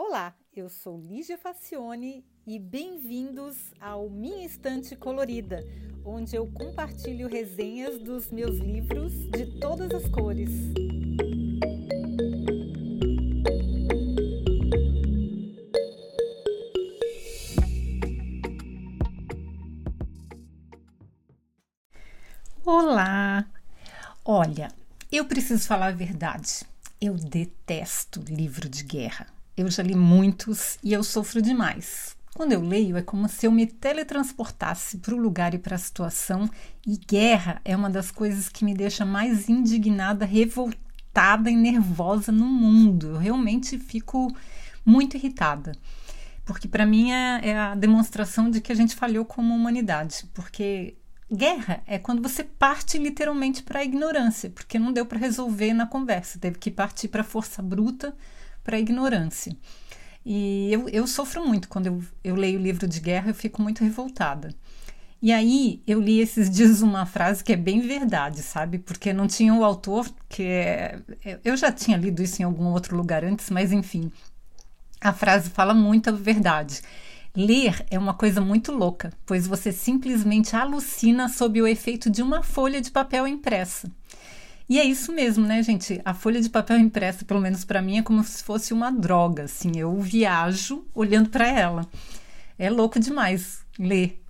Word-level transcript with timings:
Olá, 0.00 0.32
eu 0.54 0.68
sou 0.68 0.96
Lígia 0.96 1.36
Facione 1.36 2.24
e 2.46 2.56
bem-vindos 2.56 3.74
ao 3.80 4.08
Minha 4.08 4.46
Estante 4.46 4.94
Colorida, 4.94 5.58
onde 6.04 6.36
eu 6.36 6.46
compartilho 6.52 7.28
resenhas 7.28 7.98
dos 7.98 8.30
meus 8.30 8.58
livros 8.58 9.12
de 9.32 9.58
todas 9.58 9.90
as 9.90 10.08
cores. 10.08 10.50
Olá! 22.64 23.50
Olha, 24.24 24.72
eu 25.10 25.24
preciso 25.24 25.66
falar 25.66 25.88
a 25.88 25.90
verdade. 25.90 26.62
Eu 27.00 27.14
detesto 27.14 28.20
livro 28.20 28.68
de 28.68 28.84
guerra. 28.84 29.37
Eu 29.58 29.70
já 29.70 29.82
li 29.82 29.94
muitos 29.94 30.78
e 30.84 30.92
eu 30.92 31.02
sofro 31.02 31.42
demais. 31.42 32.16
Quando 32.32 32.52
eu 32.52 32.60
leio, 32.60 32.96
é 32.96 33.02
como 33.02 33.28
se 33.28 33.46
eu 33.46 33.50
me 33.50 33.66
teletransportasse 33.66 34.98
para 34.98 35.12
o 35.12 35.18
lugar 35.18 35.52
e 35.52 35.58
para 35.58 35.74
a 35.74 35.78
situação, 35.78 36.48
e 36.86 36.96
guerra 36.96 37.60
é 37.64 37.74
uma 37.74 37.90
das 37.90 38.12
coisas 38.12 38.48
que 38.48 38.64
me 38.64 38.72
deixa 38.72 39.04
mais 39.04 39.48
indignada, 39.48 40.24
revoltada 40.24 41.50
e 41.50 41.56
nervosa 41.56 42.30
no 42.30 42.46
mundo. 42.46 43.08
Eu 43.08 43.18
realmente 43.18 43.76
fico 43.76 44.32
muito 44.86 45.16
irritada, 45.16 45.72
porque 46.44 46.68
para 46.68 46.86
mim 46.86 47.10
é, 47.10 47.40
é 47.42 47.58
a 47.58 47.74
demonstração 47.74 48.48
de 48.48 48.60
que 48.60 48.70
a 48.70 48.76
gente 48.76 48.94
falhou 48.94 49.24
como 49.24 49.52
humanidade, 49.52 50.24
porque 50.32 50.96
Guerra 51.30 51.82
é 51.86 51.98
quando 51.98 52.22
você 52.22 52.42
parte 52.42 52.96
literalmente 52.96 53.62
para 53.62 53.80
a 53.80 53.84
ignorância, 53.84 54.48
porque 54.48 54.78
não 54.78 54.92
deu 54.92 55.04
para 55.04 55.18
resolver 55.18 55.74
na 55.74 55.86
conversa, 55.86 56.38
teve 56.38 56.58
que 56.58 56.70
partir 56.70 57.08
para 57.08 57.20
a 57.20 57.24
força 57.24 57.60
bruta, 57.60 58.16
para 58.68 58.76
a 58.76 58.80
ignorância. 58.80 59.56
E 60.26 60.70
eu, 60.70 60.90
eu 60.90 61.06
sofro 61.06 61.42
muito 61.46 61.70
quando 61.70 61.86
eu, 61.86 62.04
eu 62.22 62.34
leio 62.34 62.60
livro 62.60 62.86
de 62.86 63.00
guerra, 63.00 63.30
eu 63.30 63.34
fico 63.34 63.62
muito 63.62 63.82
revoltada. 63.82 64.54
E 65.22 65.32
aí 65.32 65.82
eu 65.86 65.98
li 65.98 66.20
esses 66.20 66.50
dias 66.54 66.82
uma 66.82 67.06
frase 67.06 67.42
que 67.42 67.54
é 67.54 67.56
bem 67.56 67.80
verdade, 67.80 68.42
sabe? 68.42 68.78
Porque 68.78 69.10
não 69.10 69.26
tinha 69.26 69.54
o 69.54 69.64
autor, 69.64 70.06
que 70.28 70.42
é. 70.42 71.00
Eu 71.42 71.56
já 71.56 71.72
tinha 71.72 71.96
lido 71.96 72.22
isso 72.22 72.42
em 72.42 72.44
algum 72.44 72.66
outro 72.66 72.94
lugar 72.94 73.24
antes, 73.24 73.48
mas 73.48 73.72
enfim, 73.72 74.12
a 75.00 75.14
frase 75.14 75.48
fala 75.48 75.72
muita 75.72 76.12
verdade. 76.12 76.82
Ler 77.34 77.86
é 77.90 77.98
uma 77.98 78.12
coisa 78.12 78.38
muito 78.38 78.70
louca, 78.70 79.14
pois 79.24 79.46
você 79.46 79.72
simplesmente 79.72 80.54
alucina 80.54 81.26
sob 81.30 81.62
o 81.62 81.66
efeito 81.66 82.10
de 82.10 82.20
uma 82.20 82.42
folha 82.42 82.82
de 82.82 82.90
papel 82.90 83.26
impressa. 83.26 83.90
E 84.68 84.78
é 84.78 84.84
isso 84.84 85.12
mesmo, 85.12 85.46
né, 85.46 85.62
gente? 85.62 86.00
A 86.04 86.12
folha 86.12 86.40
de 86.40 86.50
papel 86.50 86.78
impressa, 86.78 87.24
pelo 87.24 87.40
menos 87.40 87.64
para 87.64 87.80
mim, 87.80 87.98
é 87.98 88.02
como 88.02 88.22
se 88.22 88.44
fosse 88.44 88.74
uma 88.74 88.90
droga, 88.90 89.44
assim, 89.44 89.72
eu 89.78 89.98
viajo 89.98 90.86
olhando 90.94 91.30
para 91.30 91.48
ela. 91.48 91.86
É 92.58 92.68
louco 92.68 93.00
demais 93.00 93.60
ler. 93.78 94.22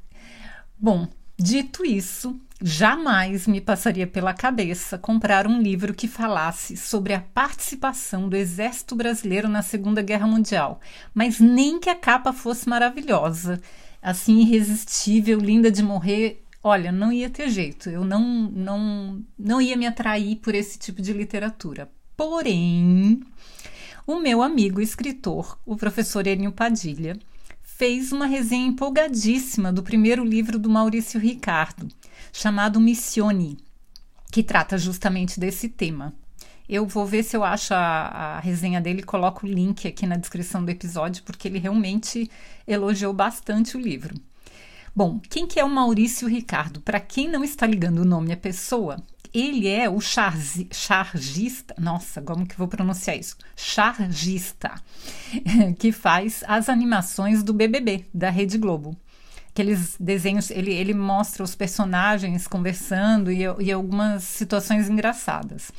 Bom, 0.79 1.09
dito 1.37 1.85
isso, 1.85 2.41
Jamais 2.61 3.47
me 3.47 3.61
passaria 3.61 4.05
pela 4.05 4.35
cabeça 4.35 4.99
comprar 4.99 5.47
um 5.47 5.63
livro 5.63 5.95
que 5.95 6.09
falasse 6.09 6.77
sobre 6.77 7.15
a 7.15 7.21
participação 7.21 8.29
do 8.29 8.35
Exército 8.35 8.97
Brasileiro 8.97 9.49
na 9.49 9.63
Segunda 9.63 10.03
Guerra 10.03 10.27
Mundial, 10.27 10.81
mas 11.15 11.39
nem 11.39 11.79
que 11.79 11.89
a 11.89 11.95
capa 11.95 12.33
fosse 12.33 12.69
maravilhosa, 12.69 13.61
assim 14.03 14.41
irresistível, 14.41 15.39
linda 15.39 15.71
de 15.71 15.85
morrer. 15.85 16.43
Olha, 16.63 16.91
não 16.91 17.13
ia 17.13 17.31
ter 17.31 17.49
jeito. 17.51 17.89
Eu 17.89 18.05
não 18.05 18.21
não 18.51 19.25
não 19.39 19.61
ia 19.61 19.77
me 19.77 19.87
atrair 19.87 20.37
por 20.37 20.55
esse 20.55 20.79
tipo 20.79 21.01
de 21.01 21.13
literatura. 21.13 21.91
Porém, 22.17 23.23
o 24.07 24.19
meu 24.19 24.43
amigo 24.43 24.81
escritor, 24.81 25.59
o 25.65 25.77
professor 25.77 26.27
Enio 26.27 26.51
Padilha, 26.51 27.19
fez 27.63 28.11
uma 28.11 28.27
resenha 28.27 28.67
empolgadíssima 28.67 29.73
do 29.73 29.85
primeiro 29.85 30.25
livro 30.25 30.59
do 30.59 30.69
Maurício 30.69 31.21
Ricardo, 31.21 31.87
chamado 32.33 32.81
Missione, 32.81 33.57
que 34.33 34.43
trata 34.43 34.77
justamente 34.77 35.39
desse 35.39 35.69
tema. 35.69 36.13
Eu 36.69 36.87
vou 36.87 37.07
ver 37.07 37.23
se 37.23 37.37
eu 37.37 37.45
acho 37.45 37.73
a, 37.73 37.79
a, 37.79 38.41
resenha 38.41 38.81
dele 38.81 39.01
e 39.01 39.05
coloco 39.05 39.47
o 39.47 39.49
link 39.49 39.87
aqui 39.87 40.07
na 40.07 40.17
descrição 40.17 40.65
do 40.65 40.71
episódio, 40.71 41.23
porque 41.23 41.47
ele 41.47 41.59
realmente 41.59 42.29
elogiou 42.67 43.13
bastante 43.13 43.77
o 43.77 43.81
livro. 43.81 44.15
Bom, 44.95 45.21
quem 45.21 45.47
que 45.47 45.61
é 45.61 45.65
o 45.65 45.69
Maurício 45.69 46.29
Ricardo? 46.29 46.81
Para 46.81 47.01
quem 47.01 47.29
não 47.29 47.45
está 47.45 47.67
ligando 47.67 48.01
o 48.01 48.05
nome 48.05 48.33
à 48.33 48.37
pessoa, 48.37 48.97
ele 49.33 49.69
é 49.69 49.89
o 49.89 50.01
charzi, 50.01 50.69
chargista, 50.73 51.75
nossa, 51.79 52.23
como 52.23 52.47
que 52.47 52.57
vou 52.57 52.69
pronunciar 52.69 53.17
isso? 53.17 53.37
Chargista, 53.55 54.75
que 55.79 55.93
faz 55.93 56.43
as 56.47 56.69
animações 56.69 57.43
do 57.43 57.53
BBB, 57.53 58.07
da 58.13 58.31
Rede 58.31 58.59
Globo. 58.59 58.97
Aqueles 59.51 59.97
desenhos, 59.99 60.51
ele, 60.51 60.73
ele 60.73 60.95
mostra 60.95 61.43
os 61.43 61.55
personagens 61.55 62.47
conversando 62.47 63.31
e, 63.31 63.41
e 63.61 63.73
algumas 63.73 64.23
situações 64.23 64.89
engraçadas. 64.89 65.73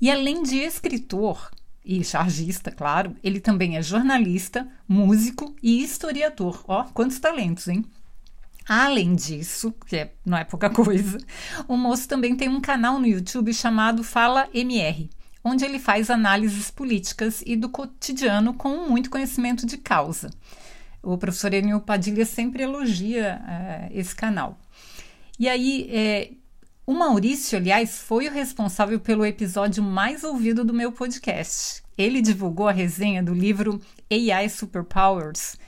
E 0.00 0.10
além 0.10 0.42
de 0.42 0.56
escritor, 0.58 1.50
e 1.84 2.02
chargista, 2.02 2.70
claro, 2.70 3.14
ele 3.22 3.40
também 3.40 3.76
é 3.76 3.82
jornalista, 3.82 4.66
músico 4.88 5.54
e 5.62 5.82
historiador. 5.82 6.64
Ó, 6.66 6.84
quantos 6.84 7.18
talentos, 7.18 7.68
hein? 7.68 7.84
Além 8.68 9.14
disso, 9.14 9.72
que 9.86 9.96
é, 9.96 10.12
não 10.24 10.38
é 10.38 10.44
pouca 10.44 10.70
coisa, 10.70 11.18
o 11.68 11.76
moço 11.76 12.08
também 12.08 12.34
tem 12.34 12.48
um 12.48 12.60
canal 12.60 12.98
no 12.98 13.06
YouTube 13.06 13.52
chamado 13.52 14.02
Fala 14.02 14.48
MR, 14.54 15.10
onde 15.42 15.64
ele 15.64 15.78
faz 15.78 16.08
análises 16.08 16.70
políticas 16.70 17.42
e 17.44 17.56
do 17.56 17.68
cotidiano 17.68 18.54
com 18.54 18.88
muito 18.88 19.10
conhecimento 19.10 19.66
de 19.66 19.76
causa. 19.76 20.30
O 21.02 21.18
professor 21.18 21.52
Enio 21.52 21.80
Padilha 21.80 22.24
sempre 22.24 22.62
elogia 22.62 23.42
é, 23.46 23.90
esse 23.92 24.16
canal. 24.16 24.58
E 25.38 25.46
aí, 25.46 25.86
é, 25.92 26.30
o 26.86 26.94
Maurício, 26.94 27.58
aliás, 27.58 27.98
foi 27.98 28.28
o 28.28 28.32
responsável 28.32 28.98
pelo 28.98 29.26
episódio 29.26 29.82
mais 29.82 30.24
ouvido 30.24 30.64
do 30.64 30.72
meu 30.72 30.90
podcast. 30.90 31.82
Ele 31.98 32.22
divulgou 32.22 32.68
a 32.68 32.72
resenha 32.72 33.22
do 33.22 33.34
livro 33.34 33.80
AI 34.10 34.48
Superpowers 34.48 35.58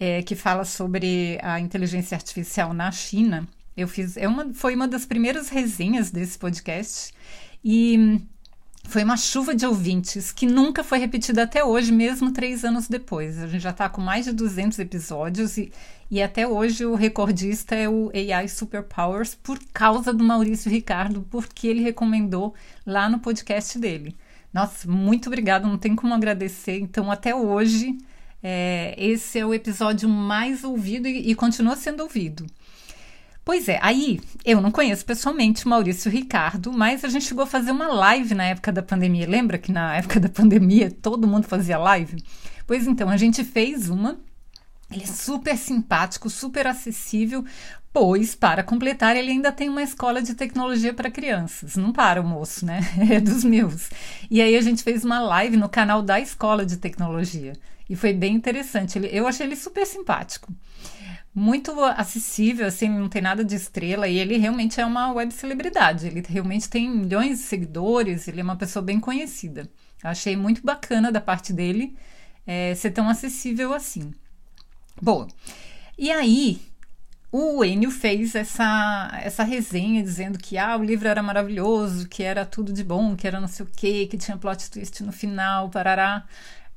é, 0.00 0.22
que 0.22 0.34
fala 0.34 0.64
sobre 0.64 1.38
a 1.42 1.60
inteligência 1.60 2.16
artificial 2.16 2.72
na 2.72 2.90
China. 2.90 3.46
Eu 3.76 3.86
fiz, 3.86 4.16
é 4.16 4.26
uma, 4.26 4.52
foi 4.54 4.74
uma 4.74 4.88
das 4.88 5.04
primeiras 5.04 5.50
resenhas 5.50 6.10
desse 6.10 6.38
podcast 6.38 7.12
e 7.62 8.20
foi 8.84 9.04
uma 9.04 9.16
chuva 9.16 9.54
de 9.54 9.66
ouvintes 9.66 10.32
que 10.32 10.46
nunca 10.46 10.82
foi 10.82 10.98
repetida 10.98 11.42
até 11.42 11.62
hoje, 11.62 11.92
mesmo 11.92 12.32
três 12.32 12.64
anos 12.64 12.88
depois. 12.88 13.38
A 13.38 13.46
gente 13.46 13.62
já 13.62 13.70
está 13.70 13.88
com 13.90 14.00
mais 14.00 14.24
de 14.24 14.32
200 14.32 14.78
episódios 14.78 15.58
e, 15.58 15.70
e 16.10 16.22
até 16.22 16.48
hoje 16.48 16.86
o 16.86 16.94
recordista 16.94 17.74
é 17.74 17.88
o 17.88 18.10
AI 18.14 18.48
Superpowers 18.48 19.34
por 19.34 19.58
causa 19.72 20.12
do 20.12 20.24
Maurício 20.24 20.70
Ricardo, 20.70 21.26
porque 21.30 21.68
ele 21.68 21.82
recomendou 21.82 22.54
lá 22.86 23.08
no 23.08 23.18
podcast 23.18 23.78
dele. 23.78 24.16
Nossa, 24.52 24.90
muito 24.90 25.28
obrigado, 25.28 25.68
não 25.68 25.78
tem 25.78 25.94
como 25.94 26.14
agradecer. 26.14 26.80
Então, 26.80 27.10
até 27.10 27.34
hoje, 27.34 27.96
é, 28.42 28.94
esse 28.96 29.38
é 29.38 29.46
o 29.46 29.54
episódio 29.54 30.08
mais 30.08 30.64
ouvido 30.64 31.06
e, 31.06 31.30
e 31.30 31.34
continua 31.34 31.76
sendo 31.76 32.02
ouvido. 32.02 32.46
Pois 33.44 33.68
é, 33.68 33.78
aí 33.82 34.20
eu 34.44 34.60
não 34.60 34.70
conheço 34.70 35.04
pessoalmente 35.04 35.64
o 35.64 35.68
Maurício 35.68 36.10
Ricardo, 36.10 36.72
mas 36.72 37.04
a 37.04 37.08
gente 37.08 37.24
chegou 37.24 37.44
a 37.44 37.46
fazer 37.46 37.70
uma 37.70 37.88
live 37.88 38.34
na 38.34 38.44
época 38.44 38.70
da 38.70 38.82
pandemia. 38.82 39.28
Lembra 39.28 39.58
que 39.58 39.72
na 39.72 39.96
época 39.96 40.20
da 40.20 40.28
pandemia 40.28 40.90
todo 40.90 41.26
mundo 41.26 41.46
fazia 41.48 41.78
live? 41.78 42.22
Pois 42.66 42.86
então, 42.86 43.08
a 43.08 43.16
gente 43.16 43.42
fez 43.42 43.88
uma. 43.88 44.18
Ele 44.90 45.04
é 45.04 45.06
super 45.06 45.56
simpático, 45.56 46.28
super 46.28 46.66
acessível, 46.66 47.44
pois, 47.92 48.34
para 48.34 48.62
completar, 48.62 49.16
ele 49.16 49.30
ainda 49.30 49.50
tem 49.50 49.68
uma 49.68 49.82
escola 49.82 50.20
de 50.22 50.34
tecnologia 50.34 50.92
para 50.92 51.10
crianças. 51.10 51.76
Não 51.76 51.92
para 51.92 52.20
o 52.20 52.24
moço, 52.24 52.66
né? 52.66 52.80
É 53.10 53.20
dos 53.20 53.42
meus. 53.42 53.88
E 54.30 54.40
aí 54.40 54.56
a 54.56 54.60
gente 54.60 54.82
fez 54.82 55.04
uma 55.04 55.18
live 55.20 55.56
no 55.56 55.68
canal 55.68 56.02
da 56.02 56.20
escola 56.20 56.64
de 56.64 56.76
tecnologia. 56.76 57.54
E 57.90 57.96
foi 57.96 58.12
bem 58.12 58.36
interessante. 58.36 58.96
Ele, 58.96 59.08
eu 59.08 59.26
achei 59.26 59.44
ele 59.44 59.56
super 59.56 59.84
simpático. 59.84 60.54
Muito 61.34 61.72
acessível, 61.82 62.68
assim, 62.68 62.88
não 62.88 63.08
tem 63.08 63.20
nada 63.20 63.44
de 63.44 63.56
estrela. 63.56 64.06
E 64.06 64.16
ele 64.16 64.36
realmente 64.36 64.80
é 64.80 64.86
uma 64.86 65.12
web 65.12 65.34
celebridade. 65.34 66.06
Ele 66.06 66.22
realmente 66.26 66.70
tem 66.70 66.88
milhões 66.88 67.40
de 67.40 67.44
seguidores. 67.46 68.28
Ele 68.28 68.40
é 68.40 68.44
uma 68.44 68.54
pessoa 68.54 68.80
bem 68.80 69.00
conhecida. 69.00 69.68
achei 70.04 70.36
muito 70.36 70.62
bacana 70.64 71.10
da 71.10 71.20
parte 71.20 71.52
dele 71.52 71.96
é, 72.46 72.76
ser 72.76 72.92
tão 72.92 73.08
acessível 73.08 73.74
assim. 73.74 74.14
Boa. 75.02 75.26
E 75.98 76.12
aí, 76.12 76.60
o 77.32 77.64
Enio 77.64 77.90
fez 77.90 78.36
essa, 78.36 79.10
essa 79.20 79.42
resenha 79.42 80.00
dizendo 80.00 80.38
que 80.38 80.56
ah, 80.56 80.76
o 80.76 80.84
livro 80.84 81.08
era 81.08 81.22
maravilhoso, 81.24 82.08
que 82.08 82.22
era 82.22 82.46
tudo 82.46 82.72
de 82.72 82.84
bom, 82.84 83.16
que 83.16 83.26
era 83.26 83.40
não 83.40 83.48
sei 83.48 83.66
o 83.66 83.68
quê, 83.76 84.06
que 84.08 84.16
tinha 84.16 84.36
plot 84.36 84.70
twist 84.70 85.02
no 85.02 85.10
final, 85.10 85.68
parará. 85.70 86.24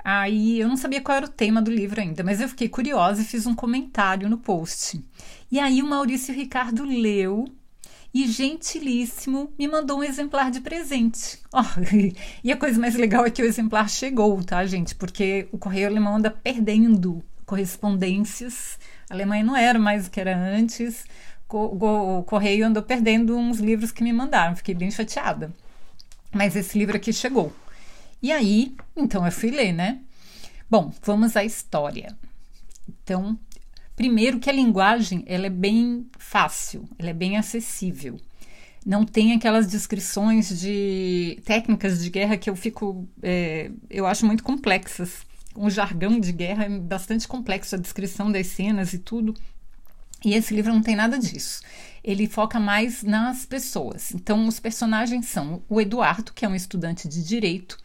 Aí 0.03 0.59
eu 0.59 0.67
não 0.67 0.75
sabia 0.75 1.01
qual 1.01 1.17
era 1.17 1.25
o 1.25 1.29
tema 1.29 1.61
do 1.61 1.71
livro 1.71 2.01
ainda, 2.01 2.23
mas 2.23 2.41
eu 2.41 2.49
fiquei 2.49 2.67
curiosa 2.67 3.21
e 3.21 3.25
fiz 3.25 3.45
um 3.45 3.55
comentário 3.55 4.29
no 4.29 4.37
post. 4.37 5.03
E 5.51 5.59
aí 5.59 5.81
o 5.81 5.87
Maurício 5.87 6.33
Ricardo 6.33 6.83
leu 6.83 7.45
e 8.13 8.27
gentilíssimo 8.27 9.51
me 9.57 9.67
mandou 9.67 9.99
um 9.99 10.03
exemplar 10.03 10.51
de 10.51 10.61
presente. 10.61 11.39
Oh, 11.55 11.63
e 12.43 12.51
a 12.51 12.57
coisa 12.57 12.79
mais 12.79 12.95
legal 12.95 13.27
é 13.27 13.29
que 13.29 13.41
o 13.41 13.45
exemplar 13.45 13.87
chegou, 13.87 14.43
tá, 14.43 14.65
gente? 14.65 14.95
Porque 14.95 15.47
o 15.51 15.57
correio 15.59 15.87
alemão 15.87 16.15
anda 16.15 16.31
perdendo 16.31 17.23
correspondências. 17.45 18.79
A 19.07 19.13
Alemanha 19.13 19.43
não 19.43 19.55
era 19.55 19.77
mais 19.77 20.07
o 20.07 20.09
que 20.11 20.19
era 20.19 20.35
antes. 20.35 21.05
O 21.47 22.23
correio 22.23 22.65
andou 22.65 22.81
perdendo 22.81 23.37
uns 23.37 23.59
livros 23.59 23.91
que 23.91 24.03
me 24.03 24.11
mandaram. 24.11 24.55
Fiquei 24.55 24.73
bem 24.73 24.89
chateada. 24.89 25.53
Mas 26.31 26.55
esse 26.55 26.75
livro 26.75 26.97
aqui 26.97 27.13
chegou. 27.13 27.53
E 28.23 28.31
aí, 28.31 28.73
então 28.95 29.25
eu 29.25 29.31
fui 29.33 29.51
ler, 29.51 29.73
né? 29.73 29.99
Bom, 30.69 30.93
vamos 31.03 31.35
à 31.35 31.43
história. 31.43 32.17
Então, 32.87 33.37
primeiro 33.97 34.39
que 34.39 34.49
a 34.49 34.53
linguagem 34.53 35.25
ela 35.27 35.47
é 35.47 35.49
bem 35.49 36.07
fácil, 36.17 36.87
ela 36.97 37.09
é 37.09 37.13
bem 37.13 37.35
acessível. 37.35 38.17
Não 38.85 39.05
tem 39.05 39.33
aquelas 39.33 39.67
descrições 39.67 40.57
de 40.57 41.37
técnicas 41.43 42.01
de 42.01 42.09
guerra 42.09 42.37
que 42.37 42.49
eu 42.49 42.55
fico, 42.55 43.05
é, 43.21 43.69
eu 43.89 44.07
acho 44.07 44.25
muito 44.25 44.41
complexas. 44.41 45.25
O 45.53 45.69
jargão 45.69 46.17
de 46.17 46.31
guerra 46.31 46.63
é 46.63 46.69
bastante 46.69 47.27
complexo, 47.27 47.75
a 47.75 47.77
descrição 47.77 48.31
das 48.31 48.47
cenas 48.47 48.93
e 48.93 48.99
tudo. 48.99 49.35
E 50.23 50.33
esse 50.33 50.53
livro 50.53 50.71
não 50.71 50.81
tem 50.81 50.95
nada 50.95 51.19
disso. 51.19 51.61
Ele 52.01 52.25
foca 52.25 52.57
mais 52.57 53.03
nas 53.03 53.45
pessoas. 53.45 54.13
Então, 54.13 54.47
os 54.47 54.61
personagens 54.61 55.25
são 55.25 55.61
o 55.67 55.81
Eduardo, 55.81 56.31
que 56.31 56.45
é 56.45 56.47
um 56.47 56.55
estudante 56.55 57.05
de 57.09 57.21
direito, 57.21 57.82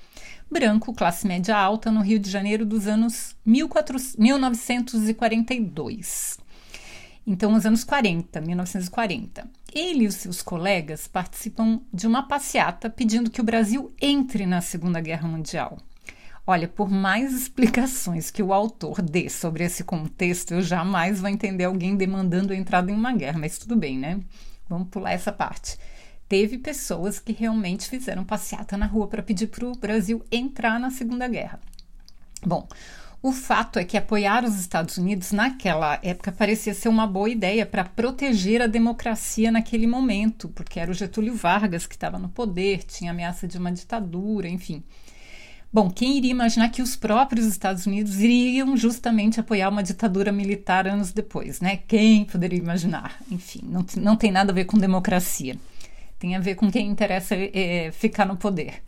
branco, 0.50 0.94
classe 0.94 1.26
média 1.26 1.56
alta, 1.56 1.90
no 1.90 2.00
Rio 2.00 2.18
de 2.18 2.30
Janeiro 2.30 2.66
dos 2.66 2.86
anos 2.86 3.34
1942. 3.44 6.38
Então, 7.26 7.52
os 7.54 7.66
anos 7.66 7.84
40, 7.84 8.40
1940. 8.40 9.46
Ele 9.74 10.04
e 10.04 10.06
os 10.06 10.14
seus 10.14 10.40
colegas 10.40 11.06
participam 11.06 11.82
de 11.92 12.06
uma 12.06 12.22
passeata 12.22 12.88
pedindo 12.88 13.30
que 13.30 13.40
o 13.40 13.44
Brasil 13.44 13.92
entre 14.00 14.46
na 14.46 14.62
Segunda 14.62 14.98
Guerra 15.00 15.28
Mundial. 15.28 15.76
Olha, 16.46 16.66
por 16.66 16.90
mais 16.90 17.34
explicações 17.34 18.30
que 18.30 18.42
o 18.42 18.54
autor 18.54 19.02
dê 19.02 19.28
sobre 19.28 19.64
esse 19.64 19.84
contexto, 19.84 20.54
eu 20.54 20.62
jamais 20.62 21.20
vou 21.20 21.28
entender 21.28 21.64
alguém 21.64 21.94
demandando 21.94 22.54
a 22.54 22.56
entrada 22.56 22.90
em 22.90 22.94
uma 22.94 23.12
guerra, 23.12 23.38
mas 23.38 23.58
tudo 23.58 23.76
bem, 23.76 23.98
né? 23.98 24.18
Vamos 24.66 24.88
pular 24.88 25.12
essa 25.12 25.30
parte 25.30 25.76
teve 26.28 26.58
pessoas 26.58 27.18
que 27.18 27.32
realmente 27.32 27.88
fizeram 27.88 28.24
passeata 28.24 28.76
na 28.76 28.86
rua 28.86 29.06
para 29.08 29.22
pedir 29.22 29.46
para 29.46 29.66
o 29.66 29.76
Brasil 29.76 30.24
entrar 30.30 30.78
na 30.78 30.90
Segunda 30.90 31.26
Guerra. 31.26 31.58
Bom, 32.44 32.68
o 33.20 33.32
fato 33.32 33.80
é 33.80 33.84
que 33.84 33.96
apoiar 33.96 34.44
os 34.44 34.60
Estados 34.60 34.96
Unidos 34.96 35.32
naquela 35.32 35.98
época 36.02 36.30
parecia 36.30 36.72
ser 36.72 36.88
uma 36.88 37.06
boa 37.06 37.28
ideia 37.28 37.66
para 37.66 37.84
proteger 37.84 38.62
a 38.62 38.68
democracia 38.68 39.50
naquele 39.50 39.88
momento, 39.88 40.48
porque 40.50 40.78
era 40.78 40.90
o 40.90 40.94
Getúlio 40.94 41.34
Vargas 41.34 41.84
que 41.84 41.96
estava 41.96 42.18
no 42.18 42.28
poder, 42.28 42.84
tinha 42.84 43.10
ameaça 43.10 43.48
de 43.48 43.58
uma 43.58 43.72
ditadura, 43.72 44.48
enfim. 44.48 44.84
Bom, 45.72 45.90
quem 45.90 46.16
iria 46.16 46.30
imaginar 46.30 46.70
que 46.70 46.80
os 46.80 46.94
próprios 46.94 47.44
Estados 47.44 47.86
Unidos 47.86 48.20
iriam 48.20 48.76
justamente 48.76 49.40
apoiar 49.40 49.68
uma 49.68 49.82
ditadura 49.82 50.30
militar 50.30 50.86
anos 50.86 51.12
depois, 51.12 51.60
né? 51.60 51.80
Quem 51.88 52.24
poderia 52.24 52.58
imaginar? 52.58 53.18
Enfim, 53.30 53.60
não, 53.64 53.84
não 53.96 54.16
tem 54.16 54.30
nada 54.30 54.52
a 54.52 54.54
ver 54.54 54.64
com 54.64 54.78
democracia. 54.78 55.58
Tem 56.18 56.34
a 56.34 56.40
ver 56.40 56.54
com 56.56 56.70
quem 56.70 56.88
interessa 56.88 57.34
é, 57.34 57.90
ficar 57.92 58.26
no 58.26 58.36
poder. 58.36 58.82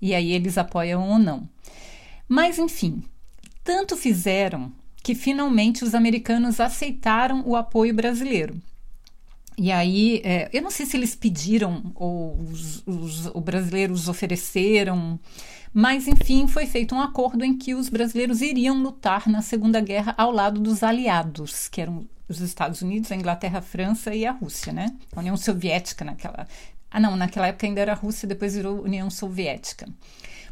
E 0.00 0.14
aí 0.14 0.32
eles 0.32 0.58
apoiam 0.58 1.08
ou 1.08 1.18
não. 1.18 1.48
Mas, 2.28 2.58
enfim, 2.58 3.02
tanto 3.62 3.96
fizeram 3.96 4.72
que 5.02 5.14
finalmente 5.14 5.84
os 5.84 5.94
americanos 5.94 6.60
aceitaram 6.60 7.42
o 7.46 7.56
apoio 7.56 7.94
brasileiro. 7.94 8.60
E 9.56 9.70
aí, 9.70 10.20
é, 10.24 10.48
eu 10.52 10.62
não 10.62 10.70
sei 10.70 10.84
se 10.84 10.96
eles 10.96 11.14
pediram 11.14 11.92
ou 11.94 12.36
os, 12.40 12.82
os, 12.86 13.26
os 13.26 13.42
brasileiros 13.42 14.08
ofereceram, 14.08 15.18
mas 15.72 16.08
enfim, 16.08 16.48
foi 16.48 16.66
feito 16.66 16.94
um 16.94 17.00
acordo 17.00 17.44
em 17.44 17.56
que 17.56 17.74
os 17.74 17.88
brasileiros 17.88 18.40
iriam 18.40 18.82
lutar 18.82 19.28
na 19.28 19.42
Segunda 19.42 19.80
Guerra 19.80 20.14
ao 20.18 20.32
lado 20.32 20.60
dos 20.60 20.82
aliados, 20.82 21.68
que 21.68 21.80
eram 21.80 22.06
os 22.28 22.40
Estados 22.40 22.82
Unidos, 22.82 23.12
a 23.12 23.16
Inglaterra, 23.16 23.58
a 23.58 23.62
França 23.62 24.14
e 24.14 24.26
a 24.26 24.32
Rússia, 24.32 24.72
né? 24.72 24.86
A 25.14 25.20
União 25.20 25.36
Soviética 25.36 26.04
naquela 26.04 26.48
ah, 26.96 27.00
não, 27.00 27.16
naquela 27.16 27.48
época 27.48 27.66
ainda 27.66 27.80
era 27.80 27.92
Rússia, 27.92 28.28
depois 28.28 28.54
virou 28.54 28.84
União 28.84 29.10
Soviética. 29.10 29.88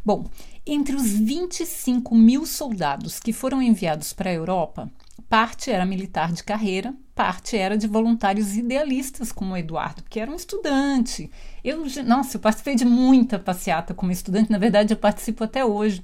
Bom, 0.05 0.29
entre 0.67 0.97
os 0.97 1.13
25 1.13 2.17
mil 2.17 2.45
soldados 2.45 3.21
que 3.21 3.33
foram 3.33 3.63
enviados 3.63 4.13
para 4.13 4.29
a 4.29 4.33
Europa, 4.33 4.91
parte 5.29 5.71
era 5.71 5.87
militar 5.87 6.33
de 6.33 6.43
carreira, 6.43 6.93
parte 7.15 7.57
era 7.57 7.79
de 7.79 7.87
voluntários 7.87 8.57
idealistas, 8.57 9.31
como 9.31 9.55
o 9.55 9.57
Eduardo, 9.57 10.03
que 10.11 10.19
era 10.19 10.33
um 10.33 10.35
estudante. 10.35 11.31
Eu, 11.63 11.85
nossa, 12.05 12.39
eu 12.39 12.41
participei 12.41 12.75
de 12.75 12.85
muita 12.85 13.39
passeata 13.39 13.95
como 13.95 14.11
estudante, 14.11 14.51
na 14.51 14.59
verdade, 14.59 14.93
eu 14.93 14.99
participo 14.99 15.45
até 15.45 15.65
hoje, 15.65 16.03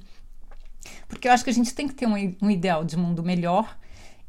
porque 1.09 1.27
eu 1.27 1.33
acho 1.33 1.43
que 1.43 1.49
a 1.49 1.53
gente 1.53 1.75
tem 1.75 1.85
que 1.85 1.95
ter 1.95 2.07
um, 2.07 2.13
um 2.41 2.49
ideal 2.49 2.85
de 2.85 2.95
mundo 2.95 3.21
melhor. 3.21 3.77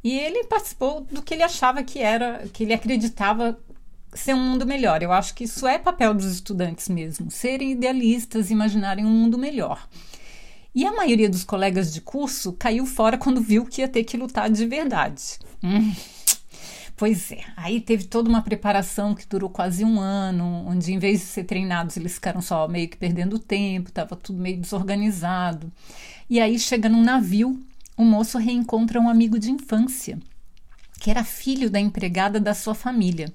E 0.03 0.19
ele 0.19 0.43
participou 0.45 1.03
do 1.03 1.23
que 1.23 1.35
ele 1.35 1.45
achava 1.45 1.85
que 1.85 2.01
era, 2.01 2.49
que 2.53 2.65
ele 2.65 2.75
acreditava 2.75 3.57
ser 4.13 4.35
um 4.35 4.41
mundo 4.41 4.67
melhor. 4.67 5.03
Eu 5.03 5.13
acho 5.13 5.35
que 5.35 5.45
isso 5.45 5.67
é 5.67 5.79
papel 5.79 6.15
dos 6.15 6.27
estudantes 6.27 6.89
mesmo, 6.89 7.31
serem 7.31 7.73
idealistas, 7.73 8.51
imaginarem 8.51 9.05
um 9.05 9.11
mundo 9.11 9.39
melhor. 9.39 9.89
E 10.75 10.87
a 10.87 10.93
maioria 10.93 11.29
dos 11.29 11.43
colegas 11.43 11.93
de 11.93 12.01
curso 12.01 12.53
caiu 12.53 12.87
fora 12.87 13.19
quando 13.19 13.41
viu 13.41 13.67
que 13.67 13.81
ia 13.81 13.89
ter 13.89 14.05
que 14.05 14.17
lutar 14.17 14.49
de 14.49 14.65
verdade. 14.67 15.39
Hum. 15.63 15.93
Pois 16.97 17.33
é, 17.33 17.41
aí 17.57 17.81
teve 17.81 18.05
toda 18.05 18.29
uma 18.29 18.43
preparação 18.43 19.15
que 19.15 19.27
durou 19.27 19.49
quase 19.49 19.83
um 19.85 19.99
ano, 19.99 20.67
onde 20.67 20.93
em 20.93 20.99
vez 20.99 21.21
de 21.21 21.27
ser 21.27 21.45
treinados, 21.45 21.97
eles 21.97 22.13
ficaram 22.13 22.43
só 22.43 22.69
meio 22.69 22.89
que 22.91 22.97
perdendo 22.97 23.39
tempo, 23.39 23.89
estava 23.89 24.15
tudo 24.15 24.39
meio 24.39 24.59
desorganizado. 24.59 25.73
E 26.29 26.39
aí 26.39 26.59
chega 26.59 26.91
num 26.91 27.03
navio, 27.03 27.59
o 27.97 28.05
moço 28.05 28.37
reencontra 28.37 29.01
um 29.01 29.09
amigo 29.09 29.39
de 29.39 29.51
infância, 29.51 30.19
que 31.01 31.11
era 31.11 31.25
filho 31.25 31.71
da 31.71 31.81
empregada 31.81 32.39
da 32.39 32.53
sua 32.53 32.75
família. 32.75 33.33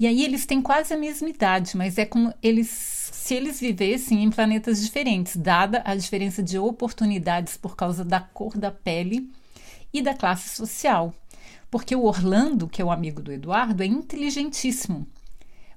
E 0.00 0.06
aí 0.06 0.24
eles 0.24 0.46
têm 0.46 0.62
quase 0.62 0.94
a 0.94 0.96
mesma 0.96 1.28
idade, 1.28 1.76
mas 1.76 1.98
é 1.98 2.06
como 2.06 2.32
eles 2.42 2.68
se 3.12 3.34
eles 3.34 3.60
vivessem 3.60 4.24
em 4.24 4.30
planetas 4.30 4.80
diferentes, 4.80 5.36
dada 5.36 5.82
a 5.84 5.94
diferença 5.94 6.42
de 6.42 6.58
oportunidades 6.58 7.58
por 7.58 7.76
causa 7.76 8.02
da 8.02 8.18
cor 8.18 8.56
da 8.56 8.70
pele 8.70 9.30
e 9.92 10.00
da 10.00 10.14
classe 10.14 10.56
social. 10.56 11.12
Porque 11.70 11.94
o 11.94 12.04
Orlando, 12.04 12.66
que 12.66 12.80
é 12.80 12.84
o 12.84 12.90
amigo 12.90 13.20
do 13.20 13.30
Eduardo, 13.30 13.82
é 13.82 13.86
inteligentíssimo, 13.86 15.06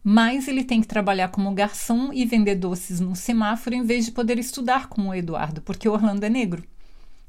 mas 0.02 0.48
ele 0.48 0.64
tem 0.64 0.80
que 0.80 0.88
trabalhar 0.88 1.28
como 1.28 1.54
garçom 1.54 2.14
e 2.14 2.26
vender 2.26 2.56
doces 2.56 3.02
no 3.02 3.18
semáforo 3.18 3.76
em 3.76 3.84
vez 3.84 4.06
de 4.06 4.12
poder 4.14 4.40
estudar 4.40 4.88
como 4.88 5.10
o 5.10 5.14
Eduardo, 5.14 5.62
porque 5.62 5.90
o 5.90 5.92
Orlando 5.92 6.26
é 6.26 6.30
negro. 6.30 6.64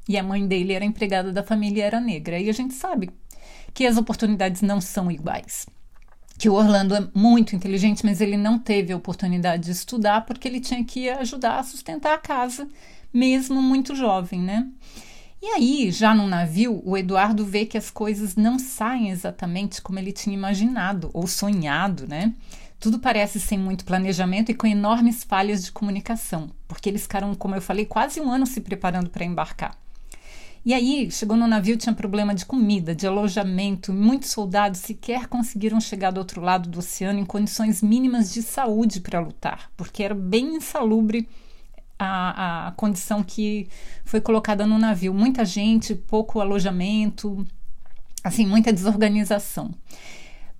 E 0.07 0.17
a 0.17 0.23
mãe 0.23 0.47
dele 0.47 0.71
era 0.71 0.85
empregada 0.85 1.33
da 1.33 1.43
família 1.43 1.83
era 1.83 1.99
negra. 1.99 2.39
E 2.39 2.49
a 2.49 2.53
gente 2.53 2.73
sabe 2.73 3.09
que 3.73 3.85
as 3.85 3.97
oportunidades 3.97 4.61
não 4.61 4.79
são 4.79 5.11
iguais 5.11 5.65
que 6.37 6.49
o 6.49 6.53
Orlando 6.53 6.95
é 6.95 7.07
muito 7.13 7.55
inteligente, 7.55 8.05
mas 8.05 8.19
ele 8.19 8.37
não 8.37 8.59
teve 8.59 8.91
a 8.91 8.97
oportunidade 8.97 9.63
de 9.65 9.71
estudar 9.71 10.25
porque 10.25 10.47
ele 10.47 10.59
tinha 10.59 10.83
que 10.83 11.09
ajudar 11.09 11.59
a 11.59 11.63
sustentar 11.63 12.13
a 12.13 12.17
casa, 12.17 12.67
mesmo 13.13 13.61
muito 13.61 13.95
jovem, 13.95 14.41
né? 14.41 14.67
E 15.41 15.47
aí, 15.47 15.91
já 15.91 16.13
no 16.13 16.27
navio, 16.27 16.81
o 16.83 16.97
Eduardo 16.97 17.45
vê 17.45 17.65
que 17.65 17.77
as 17.77 17.91
coisas 17.91 18.35
não 18.35 18.57
saem 18.57 19.11
exatamente 19.11 19.81
como 19.81 19.99
ele 19.99 20.11
tinha 20.11 20.35
imaginado 20.35 21.09
ou 21.13 21.27
sonhado, 21.27 22.07
né? 22.07 22.33
Tudo 22.79 22.99
parece 22.99 23.39
sem 23.39 23.57
muito 23.57 23.85
planejamento 23.85 24.51
e 24.51 24.55
com 24.55 24.67
enormes 24.67 25.23
falhas 25.23 25.63
de 25.63 25.71
comunicação, 25.71 26.49
porque 26.67 26.89
eles 26.89 27.03
ficaram, 27.03 27.33
como 27.35 27.55
eu 27.55 27.61
falei, 27.61 27.85
quase 27.85 28.19
um 28.19 28.29
ano 28.29 28.45
se 28.45 28.59
preparando 28.59 29.09
para 29.09 29.23
embarcar. 29.23 29.84
E 30.65 30.73
aí, 30.73 31.11
chegou 31.11 31.37
no 31.37 31.45
navio, 31.45 31.77
tinha 31.77 31.93
problema 31.93 32.33
de 32.33 32.43
comida, 32.43 32.95
de 32.95 33.05
alojamento, 33.05 33.93
muitos 33.93 34.31
soldados 34.31 34.79
sequer 34.79 35.27
conseguiram 35.27 35.79
chegar 35.79 36.09
do 36.09 36.17
outro 36.17 36.41
lado 36.41 36.67
do 36.67 36.79
oceano 36.79 37.19
em 37.19 37.25
condições 37.25 37.83
mínimas 37.83 38.33
de 38.33 38.41
saúde 38.41 38.99
para 38.99 39.19
lutar, 39.19 39.69
porque 39.77 40.01
era 40.01 40.15
bem 40.15 40.55
insalubre 40.55 41.29
a, 41.99 42.69
a 42.69 42.71
condição 42.71 43.23
que 43.23 43.67
foi 44.03 44.19
colocada 44.19 44.65
no 44.65 44.79
navio. 44.79 45.13
Muita 45.13 45.45
gente, 45.45 45.93
pouco 45.93 46.41
alojamento, 46.41 47.45
assim, 48.23 48.47
muita 48.47 48.73
desorganização. 48.73 49.71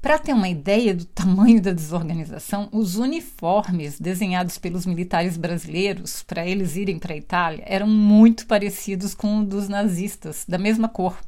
Para 0.06 0.20
ter 0.20 0.34
uma 0.34 0.48
ideia 0.48 0.94
do 0.94 1.04
tamanho 1.04 1.60
da 1.60 1.74
desorganização, 1.74 2.70
os 2.72 2.96
uniformes 2.96 4.00
desenhados 4.00 4.60
pelos 4.60 4.86
militares 4.86 5.36
brasileiros 5.36 6.22
para 6.22 6.46
eles 6.46 6.76
irem 6.76 7.00
para 7.00 7.16
a 7.16 7.18
Itália 7.18 7.64
eram 7.66 7.88
muito 7.88 8.46
parecidos 8.46 9.16
com 9.16 9.40
os 9.40 9.48
dos 9.48 9.68
nazistas, 9.68 10.46
da 10.48 10.60
mesma 10.60 10.88
cor, 10.88 11.20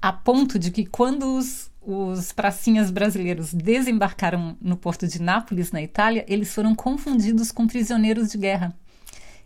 a 0.00 0.10
ponto 0.10 0.58
de 0.58 0.70
que 0.70 0.86
quando 0.86 1.36
os, 1.36 1.70
os 1.82 2.32
pracinhas 2.32 2.90
brasileiros 2.90 3.52
desembarcaram 3.52 4.56
no 4.58 4.78
porto 4.78 5.06
de 5.06 5.20
Nápoles, 5.20 5.70
na 5.70 5.82
Itália, 5.82 6.24
eles 6.26 6.54
foram 6.54 6.74
confundidos 6.74 7.52
com 7.52 7.66
prisioneiros 7.66 8.30
de 8.30 8.38
guerra. 8.38 8.74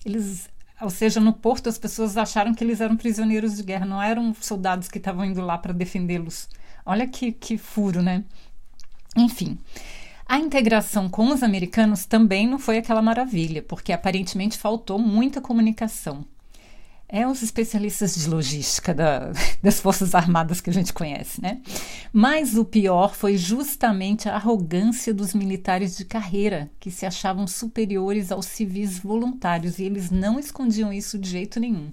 Eles 0.07 0.49
ou 0.81 0.90
seja, 0.90 1.19
no 1.19 1.33
porto 1.33 1.69
as 1.69 1.78
pessoas 1.78 2.16
acharam 2.16 2.54
que 2.54 2.62
eles 2.62 2.81
eram 2.81 2.97
prisioneiros 2.97 3.57
de 3.57 3.64
guerra, 3.64 3.87
não 3.87 4.00
eram 4.00 4.33
soldados 4.40 4.87
que 4.87 4.99
estavam 4.99 5.25
indo 5.25 5.40
lá 5.40 5.59
para 5.59 5.73
defendê-los. 5.73 6.49
Olha 6.85 7.07
que, 7.07 7.31
que 7.31 7.57
furo, 7.57 8.02
né? 8.02 8.25
Enfim, 9.16 9.59
A 10.26 10.38
integração 10.38 11.09
com 11.11 11.28
os 11.28 11.42
americanos 11.42 12.07
também 12.07 12.47
não 12.47 12.59
foi 12.59 12.78
aquela 12.78 13.02
maravilha, 13.02 13.62
porque 13.62 13.92
aparentemente 13.92 14.57
faltou 14.57 14.99
muita 14.99 15.40
comunicação. 15.42 16.25
É 17.09 17.26
os 17.26 17.42
especialistas 17.42 18.14
de 18.14 18.26
logística 18.26 18.95
da, 18.95 19.33
das 19.62 19.78
Forças 19.81 20.14
Armadas 20.14 20.62
que 20.62 20.71
a 20.71 20.73
gente 20.73 20.95
conhece, 20.95 21.42
né? 21.42 21.61
Mas 22.11 22.57
o 22.57 22.64
pior 22.64 23.14
foi 23.14 23.37
justamente 23.37 24.26
a 24.28 24.37
arrogância 24.37 25.12
dos 25.12 25.35
militares 25.35 25.95
de 25.99 26.07
carreira, 26.07 26.71
que 26.81 26.90
se 26.90 27.04
achavam 27.04 27.47
superiores 27.47 28.33
aos 28.33 28.47
civis 28.47 28.99
voluntários, 28.99 29.78
e 29.78 29.85
eles 29.85 30.11
não 30.11 30.38
escondiam 30.38 30.90
isso 30.90 31.19
de 31.19 31.28
jeito 31.28 31.61
nenhum. 31.61 31.92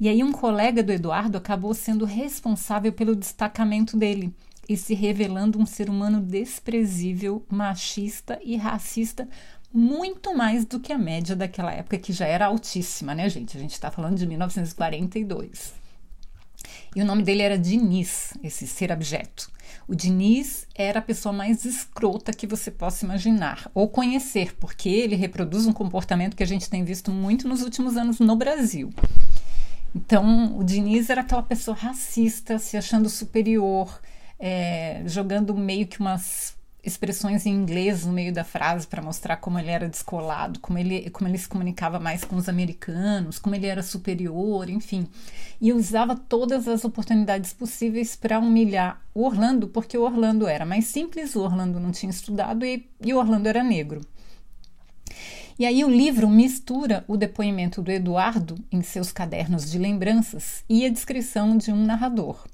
E 0.00 0.08
aí, 0.08 0.24
um 0.24 0.32
colega 0.32 0.82
do 0.82 0.90
Eduardo 0.90 1.38
acabou 1.38 1.72
sendo 1.72 2.04
responsável 2.04 2.92
pelo 2.92 3.14
destacamento 3.14 3.96
dele 3.96 4.34
e 4.68 4.76
se 4.76 4.94
revelando 4.94 5.58
um 5.58 5.66
ser 5.66 5.90
humano 5.90 6.20
desprezível, 6.20 7.44
machista 7.48 8.38
e 8.42 8.56
racista 8.56 9.28
muito 9.72 10.36
mais 10.36 10.64
do 10.64 10.78
que 10.78 10.92
a 10.92 10.98
média 10.98 11.34
daquela 11.34 11.72
época, 11.72 11.98
que 11.98 12.12
já 12.12 12.26
era 12.26 12.46
altíssima, 12.46 13.14
né, 13.14 13.28
gente? 13.28 13.56
A 13.56 13.60
gente 13.60 13.72
está 13.72 13.90
falando 13.90 14.16
de 14.16 14.26
1942. 14.26 15.74
E 16.94 17.02
o 17.02 17.04
nome 17.04 17.24
dele 17.24 17.42
era 17.42 17.58
Diniz, 17.58 18.32
esse 18.42 18.68
ser 18.68 18.92
abjeto. 18.92 19.50
O 19.88 19.94
Diniz 19.94 20.66
era 20.74 21.00
a 21.00 21.02
pessoa 21.02 21.32
mais 21.32 21.64
escrota 21.64 22.32
que 22.32 22.46
você 22.46 22.70
possa 22.70 23.04
imaginar 23.04 23.68
ou 23.74 23.88
conhecer, 23.88 24.54
porque 24.60 24.88
ele 24.88 25.16
reproduz 25.16 25.66
um 25.66 25.72
comportamento 25.72 26.36
que 26.36 26.42
a 26.42 26.46
gente 26.46 26.70
tem 26.70 26.84
visto 26.84 27.10
muito 27.10 27.48
nos 27.48 27.62
últimos 27.62 27.96
anos 27.96 28.20
no 28.20 28.36
Brasil. 28.36 28.90
Então, 29.94 30.56
o 30.56 30.64
Diniz 30.64 31.10
era 31.10 31.20
aquela 31.20 31.42
pessoa 31.42 31.76
racista, 31.76 32.58
se 32.58 32.76
achando 32.76 33.08
superior, 33.08 34.00
é, 34.46 35.00
jogando 35.06 35.54
meio 35.54 35.86
que 35.86 35.98
umas 35.98 36.54
expressões 36.84 37.46
em 37.46 37.50
inglês 37.54 38.04
no 38.04 38.12
meio 38.12 38.30
da 38.30 38.44
frase 38.44 38.86
para 38.86 39.00
mostrar 39.00 39.38
como 39.38 39.58
ele 39.58 39.70
era 39.70 39.88
descolado, 39.88 40.60
como 40.60 40.76
ele, 40.76 41.08
como 41.08 41.26
ele 41.26 41.38
se 41.38 41.48
comunicava 41.48 41.98
mais 41.98 42.24
com 42.24 42.36
os 42.36 42.46
americanos, 42.46 43.38
como 43.38 43.54
ele 43.54 43.66
era 43.66 43.82
superior, 43.82 44.68
enfim. 44.68 45.08
E 45.58 45.72
usava 45.72 46.14
todas 46.14 46.68
as 46.68 46.84
oportunidades 46.84 47.54
possíveis 47.54 48.14
para 48.16 48.38
humilhar 48.38 49.00
o 49.14 49.24
Orlando, 49.24 49.66
porque 49.66 49.96
o 49.96 50.02
Orlando 50.02 50.46
era 50.46 50.66
mais 50.66 50.84
simples, 50.84 51.34
o 51.34 51.40
Orlando 51.40 51.80
não 51.80 51.90
tinha 51.90 52.10
estudado 52.10 52.66
e, 52.66 52.86
e 53.02 53.14
o 53.14 53.18
Orlando 53.18 53.48
era 53.48 53.64
negro. 53.64 54.02
E 55.58 55.64
aí 55.64 55.82
o 55.82 55.88
livro 55.88 56.28
mistura 56.28 57.02
o 57.08 57.16
depoimento 57.16 57.80
do 57.80 57.90
Eduardo 57.90 58.56
em 58.70 58.82
seus 58.82 59.10
cadernos 59.10 59.70
de 59.70 59.78
lembranças 59.78 60.62
e 60.68 60.84
a 60.84 60.90
descrição 60.90 61.56
de 61.56 61.72
um 61.72 61.82
narrador. 61.82 62.44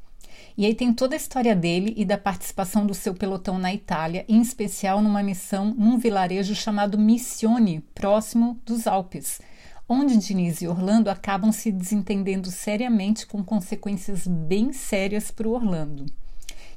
E 0.61 0.67
aí 0.67 0.75
tem 0.75 0.93
toda 0.93 1.15
a 1.15 1.17
história 1.17 1.57
dele 1.57 1.95
e 1.97 2.05
da 2.05 2.19
participação 2.19 2.85
do 2.85 2.93
seu 2.93 3.15
pelotão 3.15 3.59
na 3.59 3.73
Itália, 3.73 4.27
em 4.29 4.43
especial 4.43 5.01
numa 5.01 5.23
missão 5.23 5.75
num 5.75 5.97
vilarejo 5.97 6.55
chamado 6.55 6.99
Missione, 6.99 7.83
próximo 7.95 8.61
dos 8.67 8.87
Alpes, 8.87 9.41
onde 9.89 10.19
Diniz 10.19 10.61
e 10.61 10.69
Orlando 10.69 11.09
acabam 11.09 11.51
se 11.51 11.73
desentendendo 11.73 12.51
seriamente 12.51 13.27
com 13.27 13.43
consequências 13.43 14.27
bem 14.27 14.71
sérias 14.71 15.31
para 15.31 15.49
o 15.49 15.53
Orlando. 15.53 16.05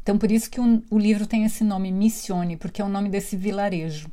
Então, 0.01 0.17
por 0.17 0.31
isso 0.31 0.49
que 0.49 0.61
o, 0.61 0.81
o 0.89 0.97
livro 0.97 1.27
tem 1.27 1.43
esse 1.43 1.65
nome, 1.65 1.91
Missione, 1.91 2.55
porque 2.55 2.81
é 2.81 2.85
o 2.85 2.89
nome 2.89 3.09
desse 3.09 3.35
vilarejo. 3.35 4.07